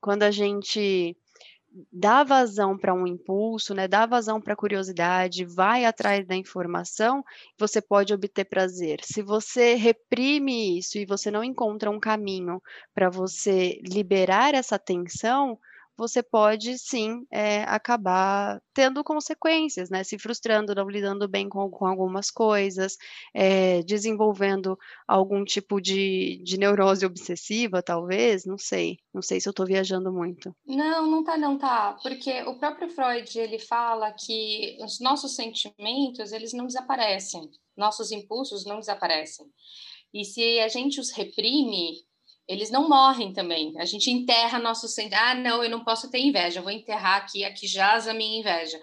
[0.00, 1.16] quando a gente
[1.92, 7.24] dá vazão para um impulso, né, dá vazão para a curiosidade, vai atrás da informação,
[7.58, 9.00] você pode obter prazer.
[9.02, 12.62] Se você reprime isso e você não encontra um caminho
[12.94, 15.58] para você liberar essa tensão,
[15.96, 20.02] você pode sim é, acabar tendo consequências, né?
[20.02, 22.96] Se frustrando, não lidando bem com, com algumas coisas,
[23.32, 28.98] é, desenvolvendo algum tipo de, de neurose obsessiva, talvez, não sei.
[29.12, 30.54] Não sei se eu estou viajando muito.
[30.66, 31.96] Não, não tá, não tá.
[32.02, 37.50] Porque o próprio Freud, ele fala que os nossos sentimentos, eles não desaparecem.
[37.76, 39.46] Nossos impulsos não desaparecem.
[40.12, 42.04] E se a gente os reprime,
[42.48, 43.78] eles não morrem também.
[43.78, 45.22] A gente enterra nosso sentimento.
[45.22, 48.40] Ah, não, eu não posso ter inveja, eu vou enterrar aqui, aqui jaz a minha
[48.40, 48.78] inveja.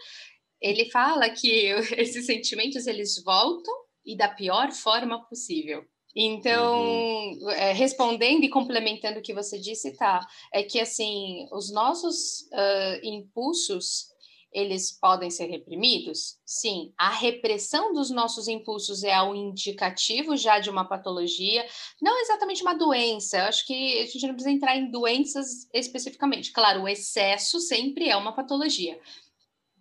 [0.60, 1.66] Ele fala que
[1.98, 3.74] esses sentimentos eles voltam
[4.06, 5.84] e da pior forma possível.
[6.16, 7.50] Então, uhum.
[7.52, 10.20] é, respondendo e complementando o que você disse, tá?
[10.54, 14.08] É que assim, os nossos uh, impulsos
[14.54, 16.38] eles podem ser reprimidos?
[16.46, 16.94] Sim.
[16.98, 21.66] A repressão dos nossos impulsos é um indicativo já de uma patologia,
[22.02, 23.38] não exatamente uma doença.
[23.38, 26.52] Eu acho que a gente não precisa entrar em doenças especificamente.
[26.52, 29.00] Claro, o excesso sempre é uma patologia,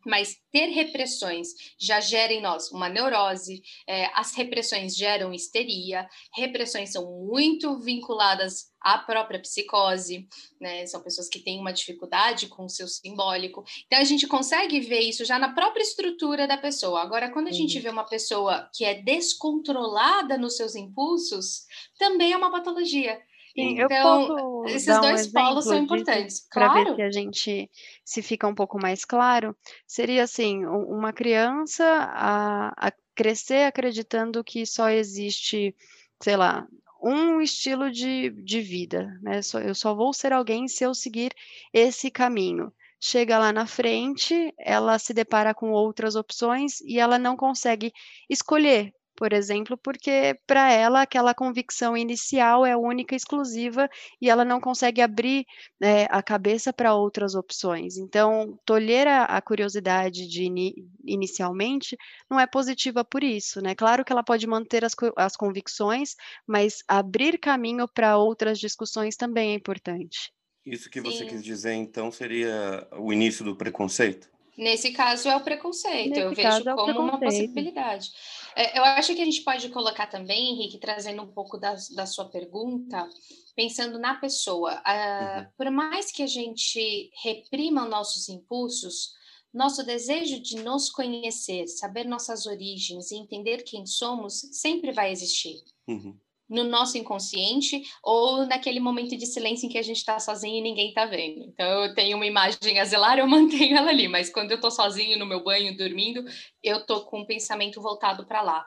[0.07, 6.93] mas ter repressões já gera em nós uma neurose, é, as repressões geram histeria, repressões
[6.93, 10.27] são muito vinculadas à própria psicose,
[10.61, 10.87] né?
[10.87, 13.63] São pessoas que têm uma dificuldade com o seu simbólico.
[13.87, 17.03] Então a gente consegue ver isso já na própria estrutura da pessoa.
[17.03, 17.83] Agora, quando a gente uhum.
[17.83, 21.67] vê uma pessoa que é descontrolada nos seus impulsos,
[21.99, 23.21] também é uma patologia.
[23.55, 26.47] Sim, então, esses dois um polos são importantes.
[26.53, 26.91] Para claro.
[26.91, 27.71] ver se a gente
[28.05, 34.65] se fica um pouco mais claro, seria assim, uma criança a, a crescer acreditando que
[34.65, 35.75] só existe,
[36.23, 36.67] sei lá,
[37.03, 39.41] um estilo de, de vida, né?
[39.65, 41.33] eu só vou ser alguém se eu seguir
[41.73, 42.73] esse caminho.
[43.03, 47.93] Chega lá na frente, ela se depara com outras opções e ela não consegue
[48.29, 53.87] escolher por exemplo, porque para ela aquela convicção inicial é única, exclusiva
[54.19, 55.45] e ela não consegue abrir
[55.79, 57.99] né, a cabeça para outras opções.
[57.99, 60.73] Então, tolher a, a curiosidade de in,
[61.05, 61.99] inicialmente
[62.31, 63.75] não é positiva por isso, né?
[63.75, 69.51] Claro que ela pode manter as, as convicções, mas abrir caminho para outras discussões também
[69.51, 70.33] é importante.
[70.65, 71.27] Isso que você Sim.
[71.27, 74.31] quis dizer, então, seria o início do preconceito?
[74.61, 78.13] Nesse caso é o preconceito, Nesse eu vejo é como uma possibilidade.
[78.55, 82.05] É, eu acho que a gente pode colocar também, Henrique, trazendo um pouco da, da
[82.05, 83.09] sua pergunta,
[83.57, 84.75] pensando na pessoa.
[84.75, 85.47] Uh, uhum.
[85.57, 89.15] Por mais que a gente reprima nossos impulsos,
[89.51, 95.57] nosso desejo de nos conhecer, saber nossas origens e entender quem somos sempre vai existir.
[95.89, 96.19] Uhum.
[96.51, 100.61] No nosso inconsciente ou naquele momento de silêncio em que a gente está sozinho e
[100.61, 101.45] ninguém está vendo.
[101.45, 104.71] Então, eu tenho uma imagem a zelar, eu mantenho ela ali, mas quando eu estou
[104.71, 106.25] sozinho no meu banho, dormindo,
[106.63, 108.67] eu estou com o pensamento voltado para lá.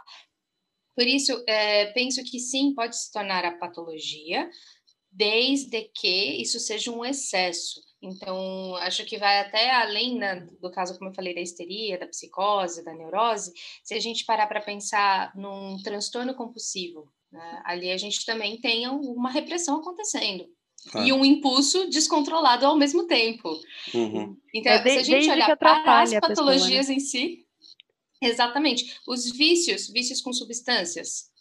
[0.95, 4.49] Por isso, é, penso que sim, pode se tornar a patologia,
[5.11, 7.81] desde que isso seja um excesso.
[8.01, 12.07] Então, acho que vai até além né, do caso, como eu falei, da histeria, da
[12.07, 13.53] psicose, da neurose,
[13.83, 18.87] se a gente parar para pensar num transtorno compulsivo, né, ali a gente também tem
[18.87, 20.45] uma repressão acontecendo.
[20.95, 23.49] E um impulso descontrolado ao mesmo tempo.
[23.93, 24.35] Uhum.
[24.53, 26.95] Então, é de, se a gente olhar para as patologias pessoa, né?
[26.95, 27.47] em si,
[28.21, 31.31] exatamente, os vícios, vícios com substâncias,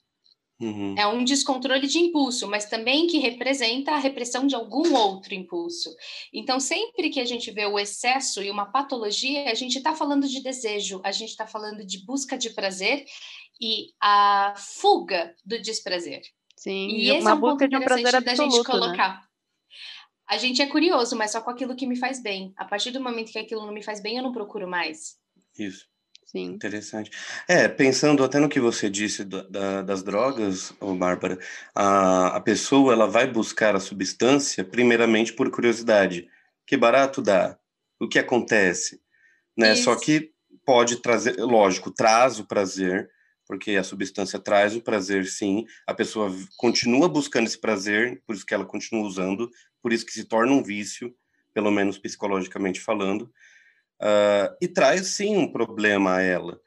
[0.63, 0.95] Uhum.
[0.97, 5.93] É um descontrole de impulso, mas também que representa a repressão de algum outro impulso.
[6.33, 10.29] Então, sempre que a gente vê o excesso e uma patologia, a gente está falando
[10.29, 13.05] de desejo, a gente está falando de busca de prazer
[13.61, 16.23] e a fuga do desprazer.
[16.57, 19.15] Sim, e esse uma é um busca ponto de um prazer da gente absoluto, colocar.
[19.17, 19.23] Né?
[20.29, 22.55] A gente é curioso, mas só com aquilo que me faz bem.
[22.57, 25.17] A partir do momento que aquilo não me faz bem, eu não procuro mais.
[25.59, 25.92] Isso.
[26.33, 26.53] Sim.
[26.53, 27.11] Interessante.
[27.47, 31.39] É, pensando até no que você disse da, da, das drogas, oh, Bárbara,
[31.75, 36.27] a, a pessoa ela vai buscar a substância primeiramente por curiosidade.
[36.67, 37.59] Que barato dá?
[38.01, 38.99] O que acontece?
[39.55, 39.75] Né?
[39.75, 40.33] Só que
[40.65, 43.11] pode trazer, lógico, traz o prazer,
[43.47, 45.67] porque a substância traz o prazer, sim.
[45.87, 49.51] A pessoa continua buscando esse prazer, por isso que ela continua usando,
[49.83, 51.15] por isso que se torna um vício,
[51.53, 53.31] pelo menos psicologicamente falando.
[54.03, 56.61] Uh, e traz sim um problema a ela,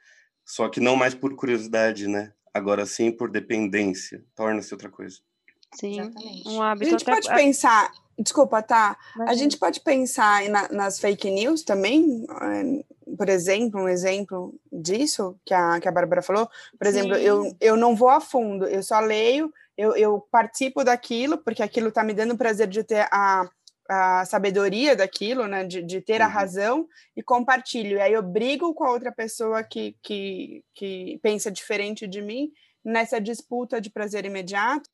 [0.46, 2.32] só que não mais por curiosidade, né?
[2.54, 5.18] Agora sim por dependência, torna-se outra coisa.
[5.78, 6.48] Sim, Exatamente.
[6.48, 6.88] um hábito.
[6.88, 7.12] A gente até...
[7.12, 8.98] pode pensar, desculpa, tá?
[9.16, 9.32] Imagina.
[9.32, 12.26] A gente pode pensar na, nas fake news também,
[13.18, 16.50] por exemplo, um exemplo disso que a, que a Bárbara falou.
[16.78, 21.38] Por exemplo, eu, eu não vou a fundo, eu só leio, eu, eu participo daquilo,
[21.38, 23.50] porque aquilo está me dando o prazer de ter a
[23.90, 26.28] a sabedoria daquilo, né, de, de ter uhum.
[26.28, 27.98] a razão e compartilho.
[27.98, 32.52] E aí eu brigo com a outra pessoa que, que, que pensa diferente de mim
[32.84, 34.90] nessa disputa de prazer imediato.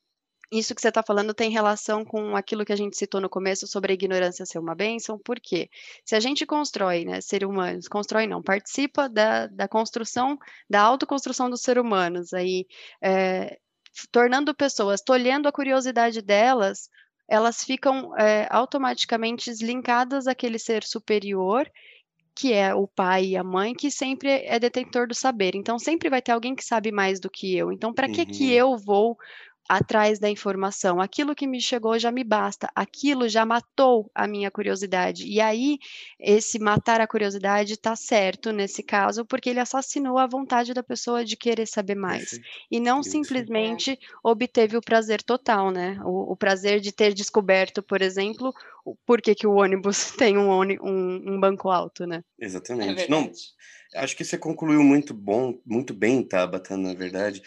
[0.51, 3.65] Isso que você está falando tem relação com aquilo que a gente citou no começo
[3.67, 5.69] sobre a ignorância ser uma bênção, porque
[6.03, 10.37] se a gente constrói, né, ser humanos, constrói não, participa da, da construção,
[10.69, 12.65] da autoconstrução dos seres humanos, aí,
[13.01, 13.57] é,
[14.11, 16.89] tornando pessoas, tolhendo a curiosidade delas,
[17.31, 21.65] elas ficam é, automaticamente linkadas àquele ser superior,
[22.35, 25.55] que é o pai e a mãe, que sempre é detentor do saber.
[25.55, 27.71] Então, sempre vai ter alguém que sabe mais do que eu.
[27.71, 28.13] Então, para uhum.
[28.13, 29.17] que, que eu vou
[29.67, 30.99] atrás da informação.
[30.99, 35.25] Aquilo que me chegou já me basta, aquilo já matou a minha curiosidade.
[35.25, 35.77] E aí,
[36.19, 41.23] esse matar a curiosidade está certo nesse caso, porque ele assassinou a vontade da pessoa
[41.23, 42.31] de querer saber mais.
[42.31, 42.45] Perfeito.
[42.69, 43.11] E não Isso.
[43.11, 45.99] simplesmente obteve o prazer total, né?
[46.03, 48.53] O, o, prazer de ter descoberto, por exemplo,
[49.05, 52.23] por que, que o ônibus tem um, um, um banco alto, né?
[52.39, 53.03] Exatamente.
[53.03, 53.31] É não,
[53.95, 57.41] acho que você concluiu muito bom, muito bem, Tabata, na verdade.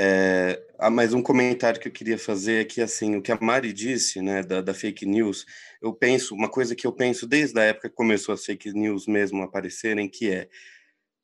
[0.00, 3.38] É, ah, mas um comentário que eu queria fazer é que, assim, o que a
[3.40, 5.44] Mari disse, né, da, da, fake news,
[5.82, 9.08] eu penso, uma coisa que eu penso desde a época que começou as fake news
[9.08, 10.48] mesmo aparecerem, que é,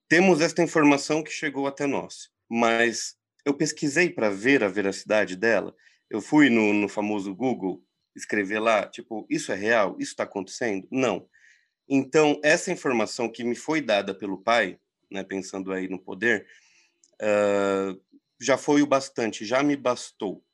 [0.09, 3.15] temos esta informação que chegou até nós, mas
[3.45, 5.73] eu pesquisei para ver a veracidade dela,
[6.11, 7.81] eu fui no, no famoso Google
[8.17, 9.95] escrever lá, tipo, isso é real?
[10.01, 10.89] Isso está acontecendo?
[10.91, 11.29] Não.
[11.89, 16.45] Então, essa informação que me foi dada pelo pai, né, pensando aí no poder,
[17.23, 18.03] uh,
[18.45, 20.45] já foi o bastante, já me bastou.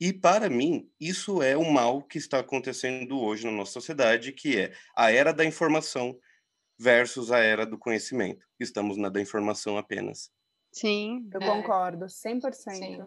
[0.00, 4.58] E para mim, isso é o mal que está acontecendo hoje na nossa sociedade, que
[4.58, 6.18] é a era da informação
[6.78, 8.46] versus a era do conhecimento.
[8.58, 10.30] Estamos na da informação apenas.
[10.72, 11.46] Sim, eu é.
[11.46, 12.52] concordo, 100%.
[12.54, 13.04] Sim.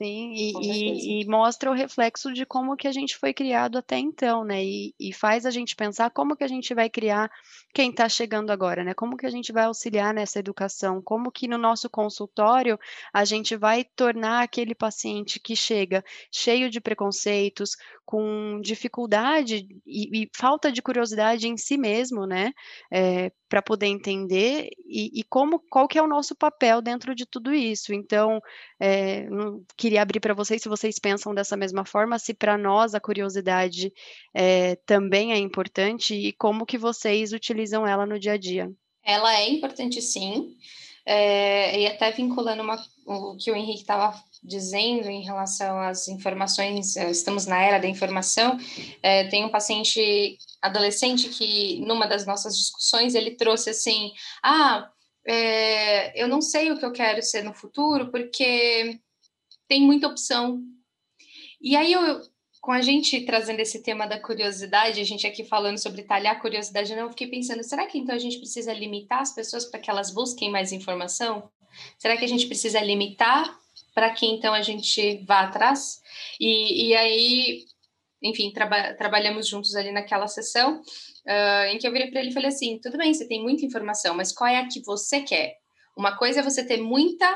[0.00, 3.98] Sim, e, e, e, mostra o reflexo de como que a gente foi criado até
[3.98, 4.64] então, né?
[4.64, 7.28] E, e faz a gente pensar como que a gente vai criar
[7.74, 8.94] quem está chegando agora, né?
[8.94, 11.02] Como que a gente vai auxiliar nessa educação?
[11.02, 12.78] Como que no nosso consultório
[13.12, 17.76] a gente vai tornar aquele paciente que chega cheio de preconceitos,
[18.08, 22.54] com dificuldade e, e falta de curiosidade em si mesmo, né?
[22.90, 27.26] É, para poder entender e, e, como qual que é o nosso papel dentro de
[27.26, 27.92] tudo isso.
[27.92, 28.40] Então,
[28.80, 29.26] é,
[29.76, 33.92] queria abrir para vocês se vocês pensam dessa mesma forma, se para nós a curiosidade
[34.32, 38.72] é, também é importante e como que vocês utilizam ela no dia a dia.
[39.04, 40.56] Ela é importante sim,
[41.04, 46.96] é, e até vinculando uma, o que o Henrique estava dizendo em relação às informações,
[46.96, 48.58] é, estamos na era da informação,
[49.02, 54.12] é, tem um paciente adolescente que, numa das nossas discussões, ele trouxe assim,
[54.42, 54.90] ah,
[55.26, 58.98] é, eu não sei o que eu quero ser no futuro, porque
[59.68, 60.62] tem muita opção.
[61.60, 62.22] E aí eu,
[62.60, 66.92] com a gente trazendo esse tema da curiosidade, a gente aqui falando sobre talhar curiosidade,
[66.92, 70.10] eu fiquei pensando, será que então a gente precisa limitar as pessoas para que elas
[70.10, 71.50] busquem mais informação?
[71.98, 73.58] Será que a gente precisa limitar
[73.98, 76.00] para que então a gente vá atrás?
[76.38, 77.64] E, e aí,
[78.22, 82.32] enfim, traba trabalhamos juntos ali naquela sessão, uh, em que eu virei para ele e
[82.32, 85.56] falei assim: tudo bem, você tem muita informação, mas qual é a que você quer?
[85.96, 87.26] Uma coisa é você ter muita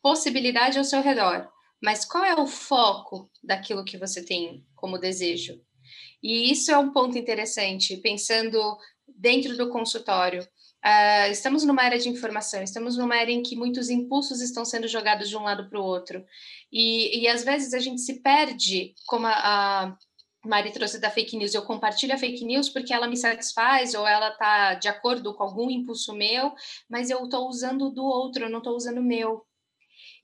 [0.00, 1.48] possibilidade ao seu redor,
[1.82, 5.60] mas qual é o foco daquilo que você tem como desejo?
[6.22, 8.78] E isso é um ponto interessante, pensando
[9.08, 10.46] dentro do consultório.
[10.84, 14.88] Uh, estamos numa era de informação, estamos numa era em que muitos impulsos estão sendo
[14.88, 16.24] jogados de um lado para o outro.
[16.72, 19.96] E, e às vezes a gente se perde, como a, a
[20.44, 24.06] Mari trouxe da fake news, eu compartilho a fake news porque ela me satisfaz ou
[24.06, 26.52] ela está de acordo com algum impulso meu,
[26.90, 29.46] mas eu estou usando do outro, eu não estou usando o meu.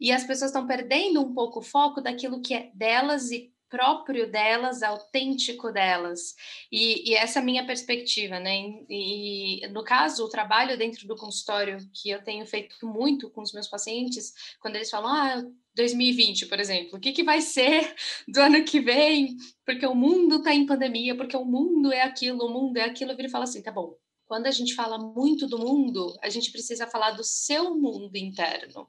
[0.00, 4.30] E as pessoas estão perdendo um pouco o foco daquilo que é delas e próprio
[4.30, 6.34] delas, autêntico delas.
[6.70, 8.56] E, e, essa é a minha perspectiva, né?
[8.88, 13.42] E, e, no caso, o trabalho dentro do consultório que eu tenho feito muito com
[13.42, 15.44] os meus pacientes, quando eles falam, ah,
[15.74, 17.94] 2020, por exemplo, o que, que vai ser
[18.26, 19.36] do ano que vem?
[19.64, 23.12] Porque o mundo está em pandemia, porque o mundo é aquilo, o mundo é aquilo,
[23.12, 23.96] eu viro e falo assim, tá bom.
[24.26, 28.88] Quando a gente fala muito do mundo, a gente precisa falar do seu mundo interno.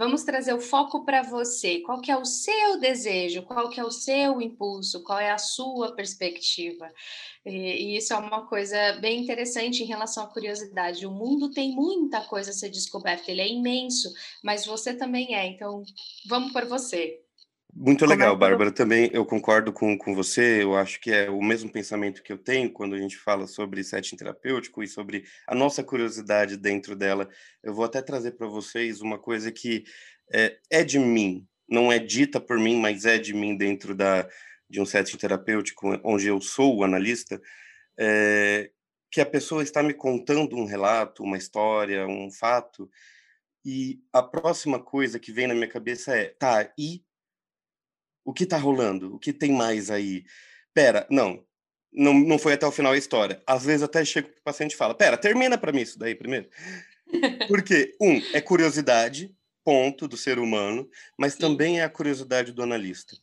[0.00, 1.80] Vamos trazer o foco para você.
[1.80, 3.42] Qual que é o seu desejo?
[3.42, 5.02] Qual que é o seu impulso?
[5.02, 6.90] Qual é a sua perspectiva?
[7.44, 11.04] E, e, isso é uma coisa bem interessante em relação à curiosidade.
[11.04, 14.10] O mundo tem muita coisa a ser descoberta, ele é imenso,
[14.42, 15.44] mas você também é.
[15.44, 15.82] Então,
[16.26, 17.20] vamos por você.
[17.72, 18.72] Muito legal, Bárbara.
[18.72, 20.62] Também eu concordo com, com você.
[20.62, 23.84] Eu acho que é o mesmo pensamento que eu tenho quando a gente fala sobre
[23.84, 27.28] setting terapêutico e sobre a nossa curiosidade dentro dela.
[27.62, 29.84] Eu vou até trazer para vocês uma coisa que
[30.32, 34.28] é, é, de mim, não é dita por mim, mas é de mim dentro da,
[34.68, 37.40] de um setting terapêutico onde eu sou o analista.
[37.98, 38.70] É,
[39.12, 42.88] que a pessoa está me contando um relato, uma história, um fato,
[43.64, 47.02] e a próxima coisa que vem na minha cabeça é, tá, e
[48.30, 49.14] o que está rolando?
[49.14, 50.24] O que tem mais aí?
[50.72, 51.44] Pera, não,
[51.92, 53.42] não, não foi até o final a história.
[53.44, 56.48] Às vezes até chego o paciente e fala, pera, termina para mim isso daí primeiro.
[57.48, 63.16] Porque, um, é curiosidade, ponto, do ser humano, mas também é a curiosidade do analista.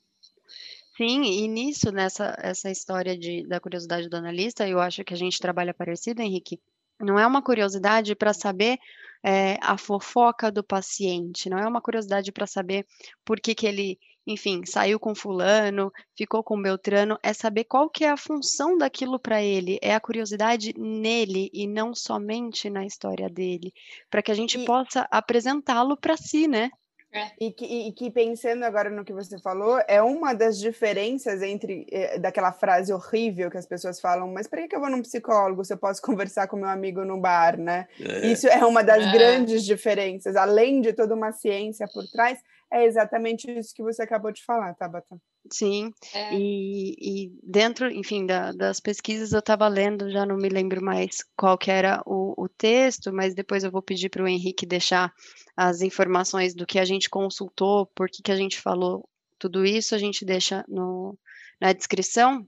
[0.97, 5.17] Sim, e nisso, nessa essa história de, da curiosidade do analista, eu acho que a
[5.17, 6.59] gente trabalha parecido, Henrique.
[6.99, 8.77] Não é uma curiosidade para saber
[9.23, 12.85] é, a fofoca do paciente, não é uma curiosidade para saber
[13.23, 18.03] por que, que ele enfim, saiu com fulano, ficou com Beltrano, é saber qual que
[18.03, 23.29] é a função daquilo para ele, é a curiosidade nele e não somente na história
[23.29, 23.73] dele,
[24.09, 24.65] para que a gente e...
[24.65, 26.69] possa apresentá-lo para si, né?
[27.13, 27.31] É.
[27.39, 31.87] E, que, e, que, pensando agora no que você falou, é uma das diferenças entre
[31.89, 35.63] eh, daquela frase horrível que as pessoas falam, mas para que eu vou num psicólogo
[35.63, 37.87] se eu posso conversar com meu amigo no bar, né?
[37.99, 38.27] É.
[38.27, 39.11] Isso é uma das é.
[39.11, 42.39] grandes diferenças, além de toda uma ciência por trás,
[42.71, 45.17] é exatamente isso que você acabou de falar, Tabata.
[45.51, 46.33] Sim, é.
[46.33, 51.23] e, e, dentro, enfim, da, das pesquisas eu estava lendo, já não me lembro mais
[51.37, 55.13] qual que era o, o texto, mas depois eu vou pedir para o Henrique deixar
[55.55, 59.07] as informações do que a gente consultou, por que, que a gente falou
[59.39, 61.17] tudo isso, a gente deixa no,
[61.61, 62.45] na descrição,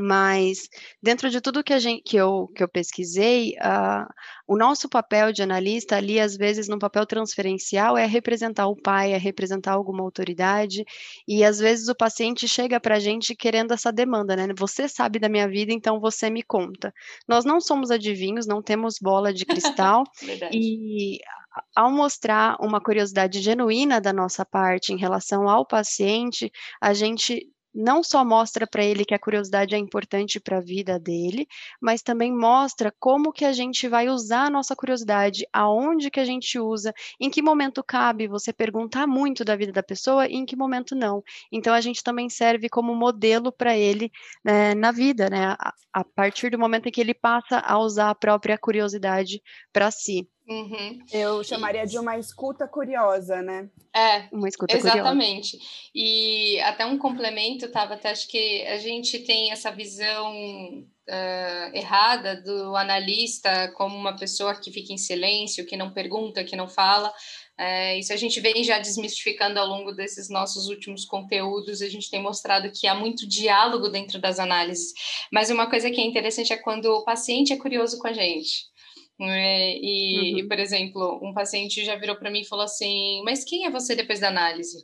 [0.00, 0.68] mas
[1.02, 4.06] dentro de tudo que, a gente, que, eu, que eu pesquisei, uh,
[4.46, 9.12] o nosso papel de analista ali, às vezes, no papel transferencial, é representar o pai,
[9.12, 10.84] é representar alguma autoridade,
[11.26, 14.46] e às vezes o paciente chega para a gente querendo essa demanda, né?
[14.58, 16.92] Você sabe da minha vida, então você me conta.
[17.26, 20.04] Nós não somos adivinhos, não temos bola de cristal,
[20.52, 21.18] e
[21.74, 27.46] ao mostrar uma curiosidade genuína da nossa parte em relação ao paciente, a gente
[27.78, 31.46] não só mostra para ele que a curiosidade é importante para a vida dele,
[31.80, 36.24] mas também mostra como que a gente vai usar a nossa curiosidade, aonde que a
[36.24, 40.44] gente usa, em que momento cabe você perguntar muito da vida da pessoa e em
[40.44, 41.22] que momento não.
[41.52, 44.10] Então a gente também serve como modelo para ele
[44.44, 45.54] né, na vida, né?
[45.58, 49.40] A, a partir do momento em que ele passa a usar a própria curiosidade
[49.72, 50.28] para si.
[50.48, 50.98] Uhum.
[51.12, 53.68] Eu chamaria de uma escuta curiosa, né?
[53.94, 55.58] É, uma escuta exatamente.
[55.58, 55.72] Curiosa.
[55.94, 60.32] E até um complemento, tava até acho que a gente tem essa visão
[61.08, 66.56] uh, errada do analista como uma pessoa que fica em silêncio, que não pergunta, que
[66.56, 67.12] não fala.
[67.58, 72.08] É, isso a gente vem já desmistificando ao longo desses nossos últimos conteúdos, a gente
[72.08, 74.94] tem mostrado que há muito diálogo dentro das análises.
[75.30, 78.68] Mas uma coisa que é interessante é quando o paciente é curioso com a gente.
[79.20, 80.38] É, e, uhum.
[80.38, 83.70] e, por exemplo, um paciente já virou para mim e falou assim: Mas quem é
[83.70, 84.78] você depois da análise?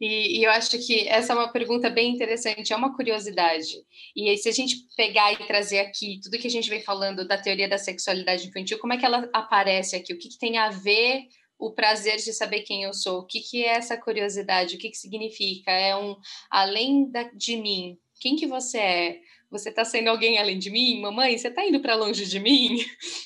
[0.00, 3.84] E, e, eu acho que essa é uma pergunta bem interessante, é uma curiosidade.
[4.16, 7.26] E aí, se a gente pegar e trazer aqui tudo que a gente vem falando
[7.26, 10.14] da teoria da sexualidade infantil, como é que ela aparece aqui?
[10.14, 11.24] O que, que tem a ver
[11.58, 13.20] o prazer de saber quem eu sou?
[13.20, 14.76] O que, que é essa curiosidade?
[14.76, 15.70] O que, que significa?
[15.70, 16.16] É um
[16.50, 17.98] além da, de mim?
[18.20, 19.20] Quem que você é?
[19.50, 21.00] Você está sendo alguém além de mim?
[21.00, 22.78] Mamãe, você está indo para longe de mim?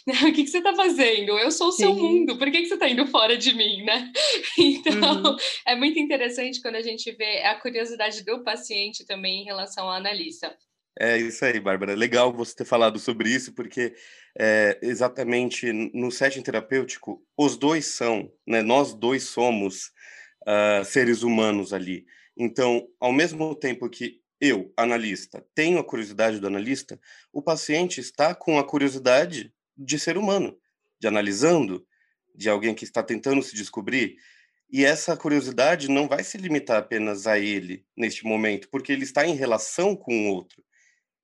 [0.09, 1.39] o que, que você está fazendo?
[1.39, 2.01] Eu sou o seu Sim.
[2.01, 4.11] mundo, por que, que você está indo fora de mim, né?
[4.59, 5.37] Então, uhum.
[5.67, 9.97] é muito interessante quando a gente vê a curiosidade do paciente também em relação ao
[9.97, 10.57] analista.
[10.99, 11.95] É isso aí, Bárbara.
[11.95, 13.95] Legal você ter falado sobre isso, porque
[14.39, 19.91] é, exatamente no setting terapêutico, os dois são, né, nós dois somos
[20.47, 22.05] uh, seres humanos ali.
[22.37, 27.01] Então, ao mesmo tempo que eu, analista, tenho a curiosidade do analista,
[27.33, 30.59] o paciente está com a curiosidade de ser humano,
[30.99, 31.87] de analisando,
[32.35, 34.17] de alguém que está tentando se descobrir.
[34.71, 39.27] E essa curiosidade não vai se limitar apenas a ele neste momento, porque ele está
[39.27, 40.65] em relação com o outro.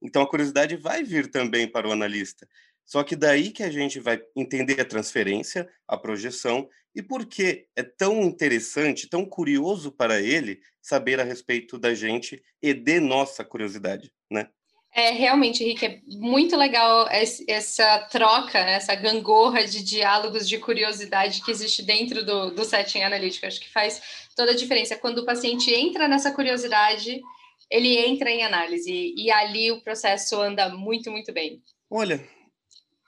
[0.01, 2.49] Então a curiosidade vai vir também para o analista.
[2.91, 7.67] Só que daí que a gente vai entender a transferência, a projeção e por que
[7.77, 13.45] é tão interessante, tão curioso para ele saber a respeito da gente e de nossa
[13.45, 14.49] curiosidade, né?
[14.93, 21.45] É, realmente, Henrique, é muito legal essa troca, né, essa gangorra de diálogos de curiosidade
[21.45, 23.47] que existe dentro do, do setting analítico.
[23.47, 24.03] Acho que faz
[24.35, 24.99] toda a diferença.
[24.99, 27.23] Quando o paciente entra nessa curiosidade,
[27.71, 31.63] ele entra em análise e ali o processo anda muito, muito bem.
[31.89, 32.21] Olha,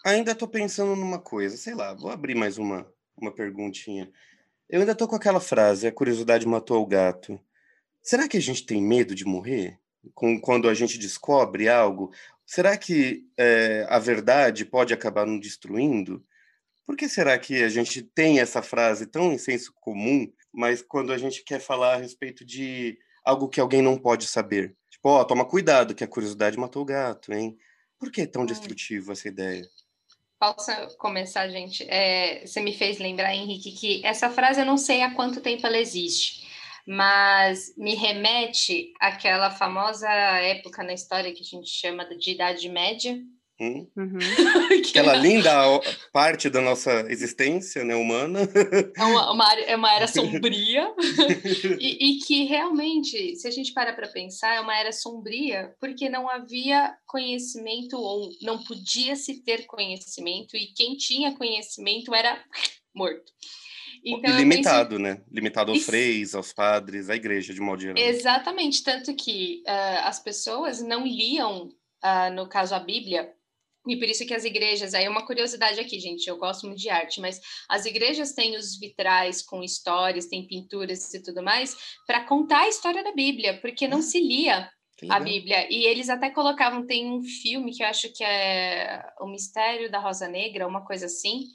[0.04, 2.86] ainda estou pensando numa coisa, sei lá, vou abrir mais uma,
[3.16, 4.10] uma perguntinha.
[4.68, 7.38] Eu ainda estou com aquela frase, a curiosidade matou o gato.
[8.02, 9.78] Será que a gente tem medo de morrer?
[10.14, 12.12] Com, quando a gente descobre algo?
[12.44, 16.24] Será que é, a verdade pode acabar nos destruindo?
[16.84, 21.12] Por que será que a gente tem essa frase tão em senso comum, mas quando
[21.12, 24.76] a gente quer falar a respeito de algo que alguém não pode saber.
[24.90, 27.56] Tipo, ó, oh, toma cuidado que a curiosidade matou o gato, hein?
[27.98, 29.68] Por que é tão destrutivo essa ideia?
[30.42, 31.88] Posso começar, gente?
[31.88, 35.64] É, você me fez lembrar, Henrique, que essa frase eu não sei há quanto tempo
[35.64, 36.48] ela existe,
[36.84, 43.16] mas me remete àquela famosa época na história que a gente chama de Idade Média,
[43.60, 43.86] Hum?
[43.96, 44.18] Uhum.
[44.90, 45.50] Aquela linda
[46.12, 48.40] parte da nossa existência né, humana.
[48.96, 50.92] É uma, uma, é uma era sombria.
[51.80, 56.08] e, e, que realmente, se a gente parar para pensar, é uma era sombria porque
[56.08, 62.42] não havia conhecimento ou não podia se ter conhecimento, e quem tinha conhecimento era
[62.94, 63.32] morto.
[64.04, 65.02] Então, limitado, penso...
[65.02, 65.22] né?
[65.30, 67.96] Limitado aos freis, aos padres, à igreja, de modo geral.
[67.96, 73.32] Exatamente, tanto que uh, as pessoas não liam, uh, no caso a Bíblia,
[73.86, 76.78] e por isso que as igrejas, aí é uma curiosidade aqui, gente, eu gosto muito
[76.78, 81.76] de arte, mas as igrejas têm os vitrais com histórias, tem pinturas e tudo mais,
[82.06, 84.70] para contar a história da Bíblia, porque não ah, se lia
[85.10, 85.66] a Bíblia.
[85.68, 89.98] E eles até colocavam, tem um filme que eu acho que é O Mistério da
[89.98, 91.46] Rosa Negra, uma coisa assim,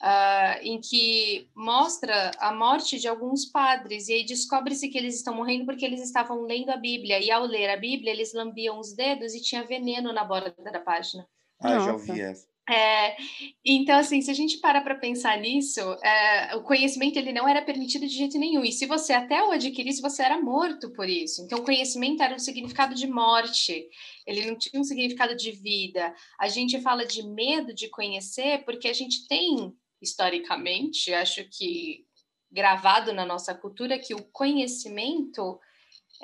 [0.00, 5.34] uh, em que mostra a morte de alguns padres, e aí descobre-se que eles estão
[5.34, 8.94] morrendo porque eles estavam lendo a Bíblia, e ao ler a Bíblia, eles lambiam os
[8.94, 11.26] dedos e tinha veneno na borda da página.
[11.60, 11.86] Ah, Nossa.
[11.86, 12.54] já ouvi essa.
[12.66, 13.14] É,
[13.62, 17.60] então, assim, se a gente para para pensar nisso, é, o conhecimento ele não era
[17.60, 18.64] permitido de jeito nenhum.
[18.64, 21.42] E se você até o adquirisse, você era morto por isso.
[21.42, 23.86] Então, o conhecimento era um significado de morte,
[24.26, 26.14] ele não tinha um significado de vida.
[26.40, 32.06] A gente fala de medo de conhecer porque a gente tem, historicamente, acho que
[32.50, 35.60] gravado na nossa cultura, que o conhecimento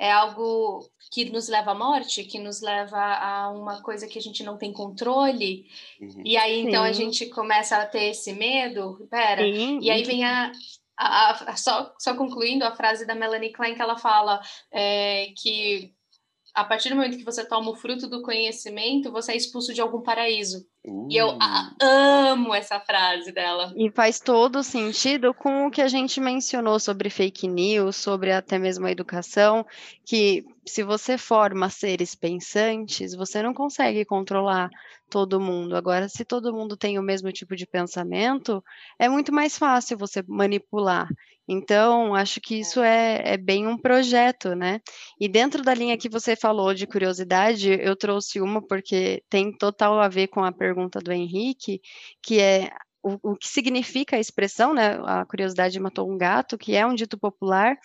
[0.01, 4.21] é algo que nos leva à morte, que nos leva a uma coisa que a
[4.21, 5.67] gente não tem controle.
[6.01, 6.23] Uhum.
[6.25, 6.89] E aí, então, Sim.
[6.89, 9.07] a gente começa a ter esse medo.
[9.11, 9.43] Pera.
[9.43, 9.77] Sim.
[9.79, 10.51] E aí vem a,
[10.97, 14.41] a, a, só, só concluindo a frase da Melanie Klein, que ela fala
[14.71, 15.93] é, que
[16.53, 19.81] a partir do momento que você toma o fruto do conhecimento, você é expulso de
[19.81, 20.65] algum paraíso.
[20.85, 21.07] Uh.
[21.09, 21.39] E eu uh.
[21.79, 23.73] amo essa frase dela.
[23.75, 28.57] E faz todo sentido com o que a gente mencionou sobre fake news, sobre até
[28.57, 29.65] mesmo a educação,
[30.05, 34.69] que se você forma seres pensantes, você não consegue controlar
[35.09, 35.75] todo mundo.
[35.75, 38.63] Agora, se todo mundo tem o mesmo tipo de pensamento,
[38.97, 41.07] é muito mais fácil você manipular.
[41.53, 44.79] Então, acho que isso é, é bem um projeto, né?
[45.19, 49.99] E dentro da linha que você falou de curiosidade, eu trouxe uma porque tem total
[49.99, 51.81] a ver com a pergunta do Henrique,
[52.23, 52.71] que é
[53.03, 54.99] o, o, que significa a expressão, né?
[55.05, 57.77] A curiosidade matou um gato, que é um dito popular,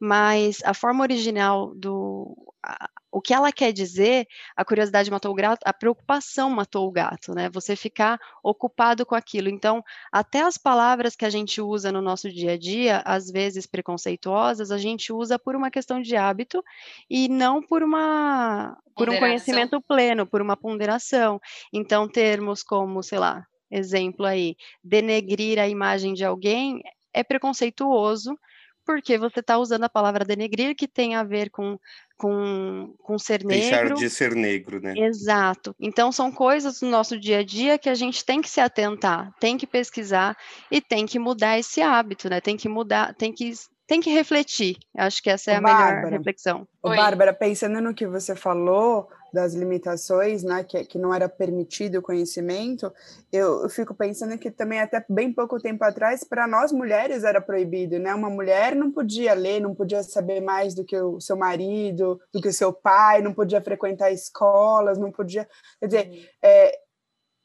[0.00, 2.36] mas a forma original do.
[2.64, 6.90] A, o que ela quer dizer, a curiosidade matou o gato, a preocupação matou o
[6.90, 7.48] gato, né?
[7.50, 9.48] Você ficar ocupado com aquilo.
[9.48, 13.66] Então, até as palavras que a gente usa no nosso dia a dia, às vezes
[13.66, 16.64] preconceituosas, a gente usa por uma questão de hábito
[17.08, 21.40] e não por uma por um conhecimento pleno, por uma ponderação.
[21.72, 28.38] Então, termos como, sei lá, exemplo aí, denegrir a imagem de alguém é preconceituoso,
[28.84, 31.78] porque você está usando a palavra denegrir, que tem a ver com,
[32.16, 33.94] com, com ser Deixar negro.
[33.94, 34.94] Deixar de ser negro, né?
[34.96, 35.74] Exato.
[35.80, 39.32] Então, são coisas do nosso dia a dia que a gente tem que se atentar,
[39.40, 40.36] tem que pesquisar
[40.70, 42.40] e tem que mudar esse hábito, né?
[42.40, 43.52] Tem que mudar, tem que
[43.86, 44.76] tem que refletir.
[44.96, 46.66] Acho que essa é a Bárbara, melhor reflexão.
[46.82, 51.98] Ô, Bárbara, pensando no que você falou das limitações, né, que, que não era permitido
[51.98, 52.90] o conhecimento,
[53.32, 57.40] eu, eu fico pensando que também até bem pouco tempo atrás, para nós mulheres era
[57.40, 58.14] proibido, né?
[58.14, 62.40] Uma mulher não podia ler, não podia saber mais do que o seu marido, do
[62.40, 65.46] que o seu pai, não podia frequentar escolas, não podia,
[65.80, 66.24] quer dizer, uhum.
[66.42, 66.78] é,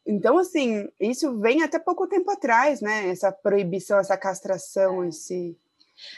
[0.06, 3.10] então, assim, isso vem até pouco tempo atrás, né?
[3.10, 5.58] Essa proibição, essa castração em si.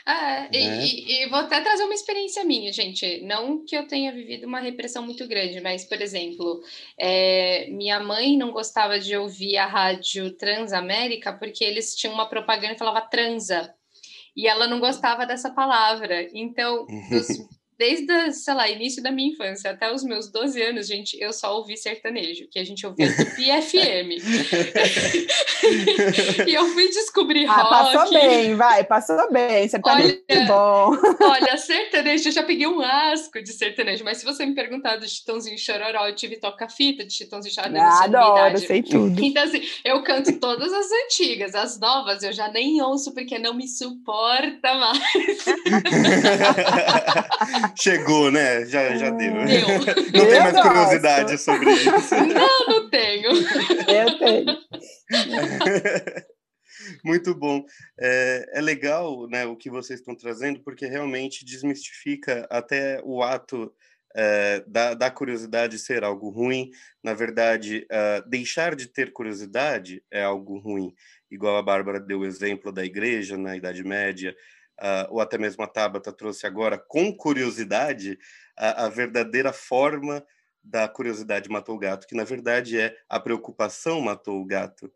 [0.06, 0.86] Ah, e, né?
[0.86, 3.22] e, e, vou até trazer uma experiência minha, gente.
[3.22, 6.62] Não que eu tenha vivido uma repressão muito grande, mas, por exemplo,
[6.98, 12.74] é, minha mãe não gostava de ouvir a rádio Transamérica porque eles tinham uma propaganda
[12.74, 13.74] que falava transa.
[14.36, 16.30] E ela não gostava dessa palavra.
[16.34, 17.28] Então, dos
[17.82, 21.58] desde, sei lá, início da minha infância até os meus 12 anos, gente, eu só
[21.58, 24.22] ouvi sertanejo, que a gente ouvia do PFM.
[26.48, 27.70] e eu fui descobrir ah, rock.
[27.70, 30.92] Passou bem, vai, passou bem, sertanejo é olha, bom.
[31.22, 35.10] olha, sertanejo, eu já peguei um asco de sertanejo, mas se você me perguntar do
[35.10, 37.80] Chitãozinho Chororó, eu tive toca-fita de Chitãozinho Chororó.
[37.80, 39.20] Ah, adoro, sei tudo.
[39.24, 43.56] Então, assim, eu canto todas as antigas, as novas eu já nem ouço porque não
[43.56, 45.00] me suporta mais.
[47.80, 48.66] Chegou, né?
[48.66, 49.34] Já, já deu.
[49.34, 49.68] deu.
[50.14, 52.16] Não tem mais curiosidade sobre isso.
[52.16, 53.32] Não, não tenho.
[53.88, 54.58] Eu tenho.
[57.04, 57.64] Muito bom.
[58.00, 63.74] É, é, legal né, o que vocês estão trazendo, porque realmente desmistifica até o ato
[64.16, 66.70] é, da, da, curiosidade ser algo ruim.
[67.04, 70.94] Na verdade, uh, deixar de ter curiosidade é algo ruim.
[71.30, 74.36] Igual a Bárbara deu o exemplo da igreja na Idade Média,
[74.82, 78.18] uh, ou até mesmo a Tabata trouxe agora, com curiosidade,
[78.58, 80.26] a, a verdadeira forma
[80.64, 84.92] da curiosidade matou o gato, que na verdade é a preocupação matou o gato.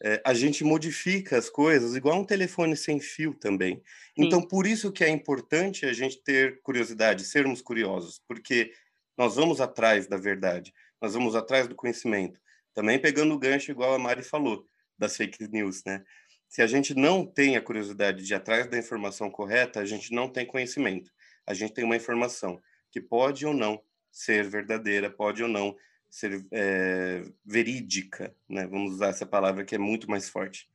[0.00, 3.82] É, a gente modifica as coisas igual um telefone sem fio também.
[4.16, 8.72] Então, por isso que é importante a gente ter curiosidade, sermos curiosos, porque
[9.16, 12.40] nós vamos atrás da verdade, nós vamos atrás do conhecimento.
[12.72, 14.64] Também pegando o gancho, igual a Mari falou,
[14.96, 16.04] das fake news, né?
[16.48, 20.12] Se a gente não tem a curiosidade de ir atrás da informação correta, a gente
[20.12, 21.10] não tem conhecimento.
[21.46, 23.80] A gente tem uma informação que pode ou não
[24.10, 25.76] ser verdadeira, pode ou não
[26.10, 28.66] ser é, verídica, né?
[28.66, 30.68] Vamos usar essa palavra que é muito mais forte.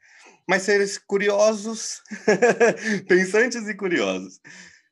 [0.47, 2.01] Mas seres curiosos,
[3.07, 4.39] pensantes e curiosos,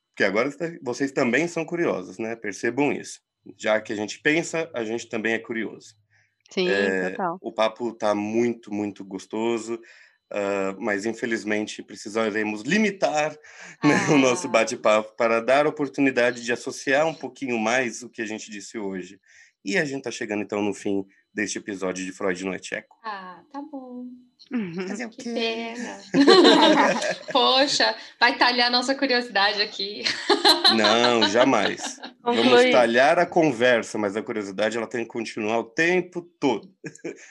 [0.10, 0.50] porque agora
[0.82, 2.36] vocês também são curiosos, né?
[2.36, 3.22] Percebam isso.
[3.58, 5.96] Já que a gente pensa, a gente também é curioso.
[6.52, 7.38] Sim, é, total.
[7.42, 9.80] O papo está muito, muito gostoso.
[10.32, 13.32] Uh, mas infelizmente precisaremos limitar
[13.84, 14.14] né, ah.
[14.14, 14.50] o nosso ah.
[14.50, 19.20] bate-papo para dar oportunidade de associar um pouquinho mais o que a gente disse hoje.
[19.64, 22.98] E a gente está chegando então no fim deste episódio de Freud no Echeco.
[23.04, 24.06] Ah, tá bom.
[24.52, 24.88] Uhum.
[24.88, 25.18] Fazer o quê?
[25.18, 26.00] Que pena.
[27.32, 30.04] Poxa, vai talhar nossa curiosidade aqui.
[30.76, 32.00] Não, jamais.
[32.24, 36.74] Vamos talhar a conversa, mas a curiosidade ela tem que continuar o tempo todo.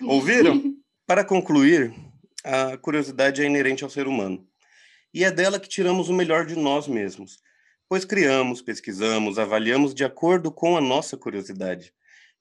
[0.03, 0.75] Ouviram?
[1.07, 1.93] Para concluir,
[2.45, 4.47] a curiosidade é inerente ao ser humano.
[5.13, 7.39] E é dela que tiramos o melhor de nós mesmos,
[7.89, 11.93] pois criamos, pesquisamos, avaliamos de acordo com a nossa curiosidade.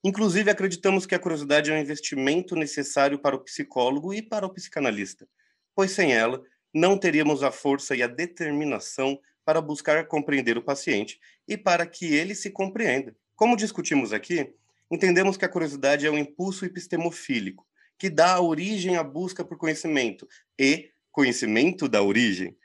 [0.04, 4.54] Inclusive, acreditamos que a curiosidade é um investimento necessário para o psicólogo e para o
[4.54, 5.28] psicanalista,
[5.76, 6.42] pois sem ela,
[6.74, 12.14] não teríamos a força e a determinação para buscar compreender o paciente e para que
[12.14, 13.16] ele se compreenda.
[13.36, 14.54] Como discutimos aqui,
[14.92, 17.66] entendemos que a curiosidade é um impulso epistemofílico,
[18.00, 20.28] que dá origem à busca por conhecimento
[20.58, 22.58] e conhecimento da origem,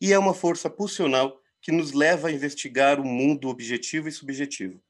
[0.00, 4.82] e é uma força pulsional que nos leva a investigar o mundo objetivo e subjetivo.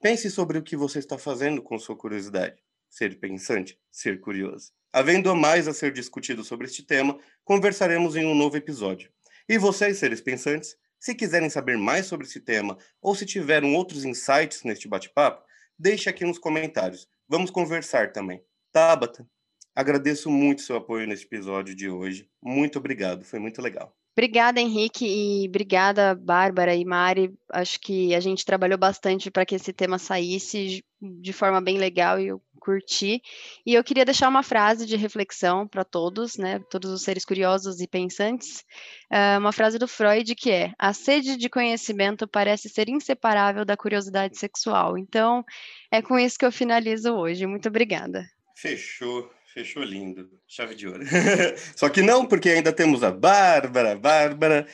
[0.00, 2.62] Pense sobre o que você está fazendo com sua curiosidade.
[2.88, 4.72] Ser pensante, ser curioso.
[4.92, 9.10] Havendo mais a ser discutido sobre este tema, conversaremos em um novo episódio.
[9.48, 14.04] E vocês, seres pensantes, se quiserem saber mais sobre esse tema ou se tiveram outros
[14.04, 15.44] insights neste bate-papo,
[15.78, 17.06] deixe aqui nos comentários.
[17.28, 18.42] Vamos conversar também.
[18.76, 19.26] Tabata,
[19.74, 22.28] Agradeço muito seu apoio nesse episódio de hoje.
[22.42, 23.96] Muito obrigado, foi muito legal.
[24.12, 27.32] Obrigada, Henrique, e obrigada, Bárbara e Mari.
[27.50, 32.20] Acho que a gente trabalhou bastante para que esse tema saísse de forma bem legal
[32.20, 33.22] e eu curti.
[33.64, 37.80] E eu queria deixar uma frase de reflexão para todos, né, todos os seres curiosos
[37.80, 38.62] e pensantes,
[39.10, 43.76] uh, uma frase do Freud que é: a sede de conhecimento parece ser inseparável da
[43.76, 44.98] curiosidade sexual.
[44.98, 45.42] Então,
[45.90, 47.46] é com isso que eu finalizo hoje.
[47.46, 48.35] Muito obrigada.
[48.56, 49.30] Fechou.
[49.52, 50.30] Fechou lindo.
[50.46, 51.04] Chave de ouro.
[51.76, 53.94] Só que não, porque ainda temos a Bárbara.
[53.94, 54.66] Bárbara,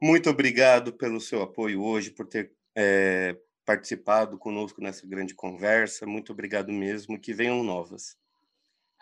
[0.00, 6.06] muito obrigado pelo seu apoio hoje, por ter é, participado conosco nessa grande conversa.
[6.06, 7.18] Muito obrigado mesmo.
[7.18, 8.16] Que venham novas.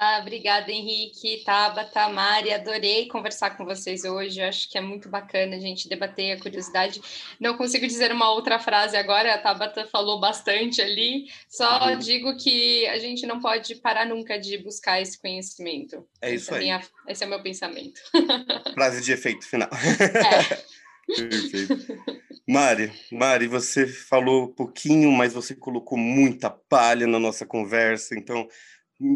[0.03, 4.41] Ah, obrigada, Henrique, Tabata, Mari, adorei conversar com vocês hoje.
[4.41, 7.03] Acho que é muito bacana a gente debater a curiosidade.
[7.39, 11.27] Não consigo dizer uma outra frase agora, a Tabata falou bastante ali.
[11.47, 11.99] Só uhum.
[11.99, 16.03] digo que a gente não pode parar nunca de buscar esse conhecimento.
[16.23, 16.61] É isso aí.
[16.61, 18.01] Minha, esse é o meu pensamento.
[18.73, 19.69] Frase de efeito final.
[19.69, 20.81] É.
[21.15, 22.03] Perfeito.
[22.49, 28.49] Mari, Mari, você falou pouquinho, mas você colocou muita palha na nossa conversa, então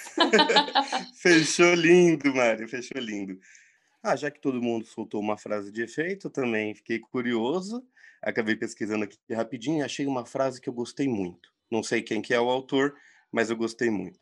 [1.21, 3.37] Fechou lindo, Mário, fechou lindo.
[4.01, 7.85] Ah, já que todo mundo soltou uma frase de efeito, também fiquei curioso.
[8.21, 11.49] Acabei pesquisando aqui rapidinho e achei uma frase que eu gostei muito.
[11.69, 12.95] Não sei quem que é o autor,
[13.31, 14.19] mas eu gostei muito.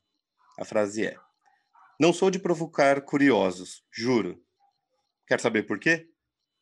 [0.60, 1.16] A frase é:
[2.00, 4.42] Não sou de provocar curiosos, juro.
[5.28, 6.08] Quer saber por quê?